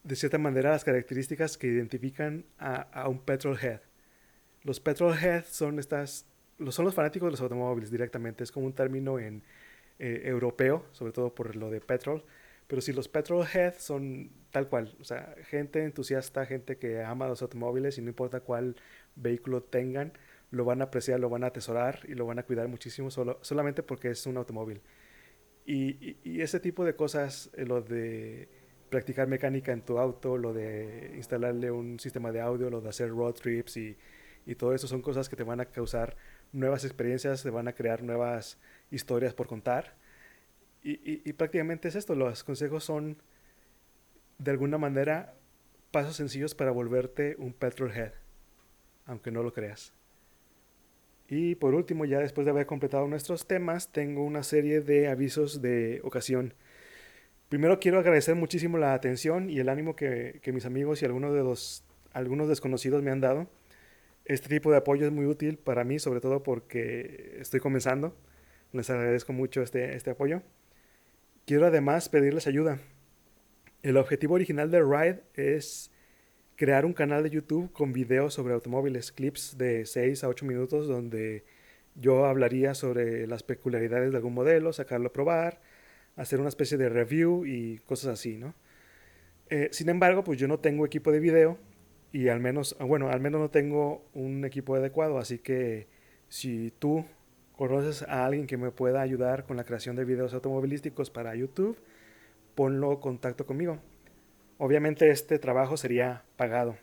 de 0.04 0.16
cierta 0.16 0.38
manera, 0.38 0.72
las 0.72 0.84
características 0.84 1.58
que 1.58 1.68
identifican 1.68 2.46
a, 2.60 2.82
a 2.82 3.08
un 3.08 3.20
petrolhead. 3.20 3.82
Los 4.64 4.80
petrolheads 4.80 5.48
son 5.48 5.80
estas, 5.80 6.26
son 6.70 6.86
los 6.86 6.94
fanáticos 6.94 7.28
de 7.28 7.32
los 7.32 7.42
automóviles 7.42 7.90
directamente. 7.90 8.44
Es 8.44 8.52
como 8.52 8.68
un 8.68 8.74
término 8.74 9.18
en, 9.20 9.44
eh, 10.04 10.24
europeo, 10.26 10.84
sobre 10.94 11.12
todo 11.12 11.36
por 11.36 11.56
lo 11.56 11.70
de 11.70 11.80
petrol. 11.80 12.24
Pero 12.66 12.82
si 12.82 12.92
los 12.92 13.08
petrolheads 13.08 13.84
son 13.84 14.32
tal 14.50 14.68
cual, 14.68 14.96
o 15.00 15.04
sea, 15.04 15.36
gente 15.44 15.84
entusiasta, 15.84 16.44
gente 16.48 16.78
que 16.78 17.04
ama 17.04 17.28
los 17.28 17.44
automóviles 17.44 18.00
y 18.00 18.02
no 18.02 18.08
importa 18.08 18.40
cuál 18.40 18.76
vehículo 19.16 19.62
tengan, 19.62 20.14
lo 20.52 20.66
van 20.66 20.82
a 20.82 20.86
apreciar, 20.86 21.20
lo 21.20 21.30
van 21.30 21.44
a 21.44 21.48
atesorar 21.48 22.02
y 22.08 22.14
lo 22.14 22.26
van 22.26 22.40
a 22.40 22.44
cuidar 22.44 22.68
muchísimo 22.68 23.10
solo, 23.10 23.40
solamente 23.42 23.84
porque 23.84 24.10
es 24.12 24.26
un 24.26 24.38
automóvil. 24.38 24.82
Y, 25.66 26.18
y, 26.24 26.42
ese 26.42 26.60
tipo 26.60 26.84
de 26.86 26.96
cosas, 26.96 27.50
eh, 27.56 27.66
lo 27.66 27.82
de 27.82 28.50
practicar 28.90 29.28
mecánica 29.28 29.72
en 29.72 29.82
tu 29.82 30.00
auto, 30.00 30.38
lo 30.38 30.54
de 30.54 31.14
instalarle 31.16 31.72
un 31.72 32.00
sistema 32.00 32.32
de 32.32 32.42
audio, 32.42 32.70
lo 32.70 32.82
de 32.82 32.90
hacer 32.90 33.10
road 33.10 33.34
trips 33.34 33.78
y, 33.78 33.98
y 34.46 34.56
todo 34.56 34.74
eso 34.74 34.88
son 34.88 35.02
cosas 35.02 35.30
que 35.30 35.36
te 35.36 35.44
van 35.44 35.62
a 35.62 35.66
causar 35.66 36.18
nuevas 36.52 36.84
experiencias, 36.84 37.44
te 37.44 37.50
van 37.50 37.68
a 37.68 37.74
crear 37.74 38.04
nuevas 38.04 38.58
historias 38.90 39.34
por 39.34 39.48
contar. 39.48 39.96
Y, 40.84 41.32
prácticamente 41.34 41.90
es 41.90 41.96
esto, 41.96 42.16
los 42.16 42.44
consejos 42.44 42.84
son 42.84 43.22
de 44.40 44.50
alguna 44.50 44.80
manera 44.80 45.36
pasos 45.92 46.16
sencillos 46.16 46.56
para 46.56 46.72
volverte 46.72 47.36
un 47.38 47.54
petrolhead, 47.54 48.14
aunque 49.06 49.30
no 49.30 49.44
lo 49.44 49.54
creas. 49.54 49.94
Y 51.32 51.56
por 51.56 51.74
último, 51.74 52.06
ya 52.06 52.20
después 52.20 52.46
de 52.46 52.52
haber 52.52 52.68
completado 52.68 53.08
nuestros 53.08 53.48
temas, 53.48 53.92
tengo 53.92 54.24
una 54.24 54.44
serie 54.44 54.82
de 54.82 55.08
avisos 55.08 55.64
de 55.64 56.00
ocasión. 56.04 56.54
Primero 57.50 57.80
quiero 57.80 57.98
agradecer 57.98 58.36
muchísimo 58.36 58.78
la 58.78 58.94
atención 58.94 59.50
y 59.50 59.60
el 59.60 59.70
ánimo 59.70 59.96
que, 59.96 60.42
que 60.44 60.52
mis 60.52 60.66
amigos 60.66 61.02
y 61.02 61.06
algunos 61.06 61.34
de 61.34 61.40
los 61.40 61.84
algunos 62.14 62.50
desconocidos 62.50 63.02
me 63.02 63.10
han 63.10 63.22
dado. 63.22 63.50
Este 64.26 64.50
tipo 64.50 64.70
de 64.70 64.78
apoyo 64.78 65.08
es 65.08 65.12
muy 65.12 65.26
útil 65.26 65.58
para 65.58 65.84
mí, 65.84 65.98
sobre 65.98 66.22
todo 66.22 66.44
porque 66.44 67.38
estoy 67.40 67.60
comenzando 67.60 68.14
les 68.74 68.90
agradezco 68.90 69.34
mucho 69.34 69.62
este, 69.62 69.96
este 69.96 70.12
apoyo. 70.12 70.42
Quiero 71.46 71.68
además 71.68 72.10
pedirles 72.10 72.48
ayuda. 72.48 72.80
El 73.84 73.98
objetivo 73.98 74.36
original 74.36 74.72
de 74.72 74.82
Ride 74.82 75.24
es 75.34 75.91
crear 76.62 76.86
un 76.86 76.94
canal 76.94 77.24
de 77.24 77.32
YouTube 77.32 77.74
con 77.74 77.92
videos 77.92 78.36
sobre 78.36 78.54
automóviles, 78.54 79.12
clips 79.12 79.58
de 79.58 79.84
6 79.84 80.24
a 80.24 80.28
8 80.28 80.46
minutos 80.46 80.88
donde 80.88 81.44
yo 81.96 82.26
hablaría 82.26 82.76
sobre 82.76 83.26
las 83.26 83.42
peculiaridades 83.42 84.12
de 84.12 84.18
algún 84.18 84.36
modelo, 84.36 84.72
sacarlo 84.72 85.08
a 85.08 85.12
probar, 85.12 85.60
hacer 86.16 86.40
una 86.40 86.50
especie 86.50 86.78
de 86.78 86.88
review 86.88 87.48
y 87.48 87.80
cosas 87.88 88.14
así, 88.14 88.38
¿no? 88.38 88.54
Eh, 89.50 89.70
sin 89.72 89.90
embargo, 89.90 90.24
pues 90.24 90.38
yo 90.38 90.48
no 90.48 90.60
tengo 90.60 90.86
equipo 90.86 91.12
de 91.12 91.20
video 91.20 91.58
y 92.12 92.28
al 92.28 92.40
menos, 92.40 92.78
bueno, 92.80 93.10
al 93.10 93.22
menos 93.22 93.42
no 93.42 93.50
tengo 93.50 94.06
un 94.14 94.46
equipo 94.46 94.76
adecuado, 94.76 95.18
así 95.18 95.40
que 95.40 95.88
si 96.30 96.72
tú 96.78 97.04
conoces 97.54 98.04
a 98.04 98.24
alguien 98.24 98.46
que 98.46 98.58
me 98.58 98.70
pueda 98.70 99.02
ayudar 99.02 99.48
con 99.48 99.58
la 99.58 99.64
creación 99.64 99.96
de 99.96 100.06
videos 100.06 100.36
automovilísticos 100.36 101.10
para 101.10 101.34
YouTube, 101.34 101.76
ponlo 102.54 102.92
en 102.92 103.00
contacto 103.00 103.48
conmigo. 103.48 103.80
Obviamente 104.64 105.10
este 105.10 105.40
trabajo 105.40 105.76
sería 105.76 106.24
pagado. 106.36 106.78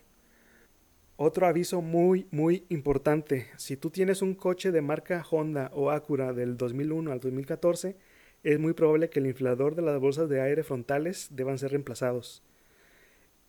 Otro 1.15 1.47
aviso 1.47 1.81
muy, 1.81 2.27
muy 2.29 2.65
importante. 2.67 3.47
Si 3.55 3.77
tú 3.77 3.89
tienes 3.89 4.21
un 4.21 4.35
coche 4.35 4.73
de 4.73 4.81
marca 4.81 5.25
Honda 5.31 5.71
o 5.73 5.89
Acura 5.89 6.33
del 6.33 6.57
2001 6.57 7.09
al 7.09 7.21
2014, 7.21 7.95
es 8.43 8.59
muy 8.59 8.73
probable 8.73 9.09
que 9.09 9.19
el 9.19 9.27
inflador 9.27 9.75
de 9.75 9.81
las 9.81 9.97
bolsas 9.97 10.27
de 10.27 10.41
aire 10.41 10.63
frontales 10.63 11.29
deban 11.31 11.57
ser 11.57 11.71
reemplazados. 11.71 12.43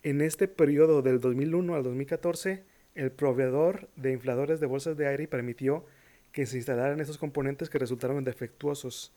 En 0.05 0.21
este 0.21 0.47
periodo 0.47 1.03
del 1.03 1.19
2001 1.19 1.75
al 1.75 1.83
2014, 1.83 2.63
el 2.95 3.11
proveedor 3.11 3.89
de 3.97 4.13
infladores 4.13 4.61
de 4.61 4.67
bolsas 4.67 4.97
de 4.97 5.09
aire 5.09 5.27
permitió 5.27 5.85
que 6.31 6.47
se 6.47 6.57
instalaran 6.57 7.01
estos 7.01 7.19
componentes 7.19 7.69
que 7.69 7.81
resultaron 7.81 8.23
defectuosos. 8.23 9.13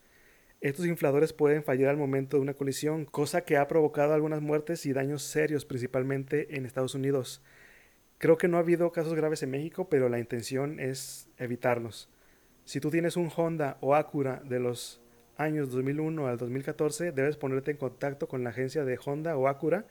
Estos 0.64 0.86
infladores 0.86 1.34
pueden 1.34 1.62
fallar 1.62 1.90
al 1.90 1.98
momento 1.98 2.38
de 2.38 2.42
una 2.42 2.54
colisión, 2.54 3.04
cosa 3.04 3.42
que 3.42 3.58
ha 3.58 3.68
provocado 3.68 4.14
algunas 4.14 4.40
muertes 4.40 4.86
y 4.86 4.94
daños 4.94 5.22
serios, 5.22 5.66
principalmente 5.66 6.56
en 6.56 6.64
Estados 6.64 6.94
Unidos. 6.94 7.42
Creo 8.16 8.38
que 8.38 8.48
no 8.48 8.56
ha 8.56 8.60
habido 8.60 8.90
casos 8.90 9.12
graves 9.12 9.42
en 9.42 9.50
México, 9.50 9.90
pero 9.90 10.08
la 10.08 10.18
intención 10.18 10.80
es 10.80 11.28
evitarlos. 11.36 12.08
Si 12.64 12.80
tú 12.80 12.90
tienes 12.90 13.18
un 13.18 13.30
Honda 13.36 13.76
o 13.82 13.94
Acura 13.94 14.40
de 14.42 14.58
los 14.58 15.02
años 15.36 15.70
2001 15.70 16.28
al 16.28 16.38
2014, 16.38 17.12
debes 17.12 17.36
ponerte 17.36 17.72
en 17.72 17.76
contacto 17.76 18.26
con 18.26 18.42
la 18.42 18.48
agencia 18.48 18.86
de 18.86 18.98
Honda 19.04 19.36
o 19.36 19.48
Acura 19.48 19.84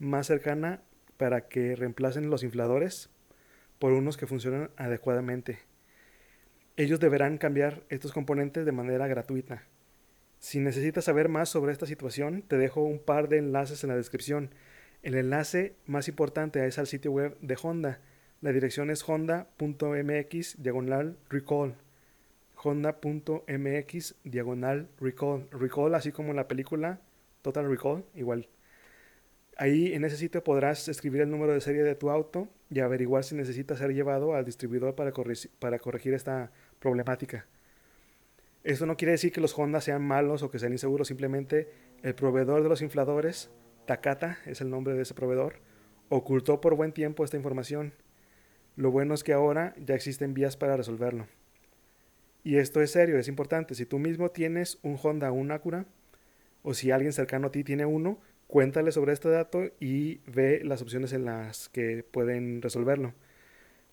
más 0.00 0.26
cercana 0.26 0.82
para 1.18 1.46
que 1.46 1.76
reemplacen 1.76 2.30
los 2.30 2.42
infladores 2.42 3.10
por 3.78 3.92
unos 3.92 4.16
que 4.16 4.26
funcionan 4.26 4.70
adecuadamente. 4.76 5.60
Ellos 6.76 6.98
deberán 6.98 7.38
cambiar 7.38 7.84
estos 7.90 8.12
componentes 8.12 8.66
de 8.66 8.72
manera 8.72 9.06
gratuita. 9.06 9.62
Si 10.38 10.60
necesitas 10.60 11.04
saber 11.04 11.28
más 11.28 11.48
sobre 11.48 11.72
esta 11.72 11.86
situación, 11.86 12.42
te 12.42 12.56
dejo 12.56 12.82
un 12.82 12.98
par 12.98 13.28
de 13.28 13.38
enlaces 13.38 13.82
en 13.82 13.90
la 13.90 13.96
descripción. 13.96 14.50
El 15.02 15.14
enlace 15.14 15.74
más 15.86 16.08
importante 16.08 16.64
es 16.66 16.78
al 16.78 16.86
sitio 16.86 17.12
web 17.12 17.36
de 17.40 17.56
Honda. 17.60 18.00
La 18.40 18.52
dirección 18.52 18.90
es 18.90 19.02
honda.mx 19.08 20.62
diagonal 20.62 21.16
recall. 21.30 21.74
Honda.mx 22.56 24.14
diagonal 24.24 24.88
recall. 25.00 25.48
Recall 25.50 25.94
así 25.94 26.12
como 26.12 26.30
en 26.30 26.36
la 26.36 26.48
película 26.48 27.00
Total 27.42 27.68
Recall, 27.68 28.04
igual. 28.14 28.48
Ahí 29.56 29.94
en 29.94 30.04
ese 30.04 30.16
sitio 30.16 30.44
podrás 30.44 30.88
escribir 30.88 31.22
el 31.22 31.30
número 31.30 31.52
de 31.52 31.60
serie 31.60 31.82
de 31.82 31.94
tu 31.94 32.10
auto 32.10 32.48
y 32.70 32.80
averiguar 32.80 33.24
si 33.24 33.34
necesita 33.34 33.76
ser 33.76 33.94
llevado 33.94 34.34
al 34.34 34.44
distribuidor 34.44 34.94
para, 34.94 35.12
para 35.58 35.78
corregir 35.78 36.12
esta 36.12 36.50
problemática. 36.78 37.46
Esto 38.66 38.84
no 38.84 38.96
quiere 38.96 39.12
decir 39.12 39.30
que 39.30 39.40
los 39.40 39.56
Honda 39.56 39.80
sean 39.80 40.04
malos 40.04 40.42
o 40.42 40.50
que 40.50 40.58
sean 40.58 40.72
inseguros, 40.72 41.06
simplemente 41.06 41.68
el 42.02 42.16
proveedor 42.16 42.64
de 42.64 42.68
los 42.68 42.82
infladores, 42.82 43.48
Takata 43.86 44.38
es 44.44 44.60
el 44.60 44.70
nombre 44.70 44.94
de 44.94 45.02
ese 45.02 45.14
proveedor, 45.14 45.60
ocultó 46.08 46.60
por 46.60 46.74
buen 46.74 46.90
tiempo 46.90 47.22
esta 47.22 47.36
información. 47.36 47.92
Lo 48.74 48.90
bueno 48.90 49.14
es 49.14 49.22
que 49.22 49.32
ahora 49.32 49.72
ya 49.78 49.94
existen 49.94 50.34
vías 50.34 50.56
para 50.56 50.76
resolverlo. 50.76 51.28
Y 52.42 52.56
esto 52.56 52.80
es 52.80 52.90
serio, 52.90 53.20
es 53.20 53.28
importante. 53.28 53.76
Si 53.76 53.86
tú 53.86 54.00
mismo 54.00 54.32
tienes 54.32 54.80
un 54.82 54.98
Honda 55.00 55.30
o 55.30 55.34
un 55.34 55.52
Acura, 55.52 55.86
o 56.64 56.74
si 56.74 56.90
alguien 56.90 57.12
cercano 57.12 57.46
a 57.46 57.52
ti 57.52 57.62
tiene 57.62 57.86
uno, 57.86 58.18
cuéntale 58.48 58.90
sobre 58.90 59.12
este 59.12 59.28
dato 59.28 59.62
y 59.78 60.22
ve 60.26 60.62
las 60.64 60.82
opciones 60.82 61.12
en 61.12 61.24
las 61.24 61.68
que 61.68 62.02
pueden 62.02 62.62
resolverlo. 62.62 63.14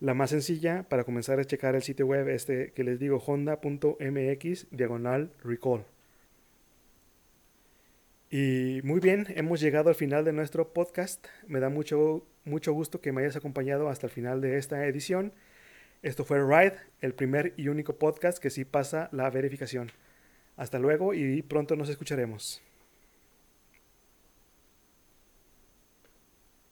La 0.00 0.14
más 0.14 0.30
sencilla 0.30 0.82
para 0.88 1.04
comenzar 1.04 1.40
es 1.40 1.46
checar 1.46 1.74
el 1.74 1.82
sitio 1.82 2.06
web 2.06 2.28
este 2.28 2.72
que 2.72 2.84
les 2.84 2.98
digo 2.98 3.18
honda.mx 3.24 4.66
diagonal 4.70 5.30
recall. 5.42 5.84
Y 8.30 8.80
muy 8.82 8.98
bien, 8.98 9.26
hemos 9.36 9.60
llegado 9.60 9.88
al 9.88 9.94
final 9.94 10.24
de 10.24 10.32
nuestro 10.32 10.72
podcast. 10.72 11.24
Me 11.46 11.60
da 11.60 11.68
mucho, 11.68 12.26
mucho 12.44 12.72
gusto 12.72 13.00
que 13.00 13.12
me 13.12 13.22
hayas 13.22 13.36
acompañado 13.36 13.88
hasta 13.88 14.08
el 14.08 14.12
final 14.12 14.40
de 14.40 14.58
esta 14.58 14.84
edición. 14.86 15.32
Esto 16.02 16.24
fue 16.24 16.40
Ride, 16.40 16.76
el 17.00 17.14
primer 17.14 17.54
y 17.56 17.68
único 17.68 17.96
podcast 17.96 18.38
que 18.38 18.50
sí 18.50 18.64
pasa 18.64 19.08
la 19.12 19.30
verificación. 19.30 19.92
Hasta 20.56 20.78
luego 20.78 21.14
y 21.14 21.42
pronto 21.42 21.76
nos 21.76 21.88
escucharemos. 21.88 22.60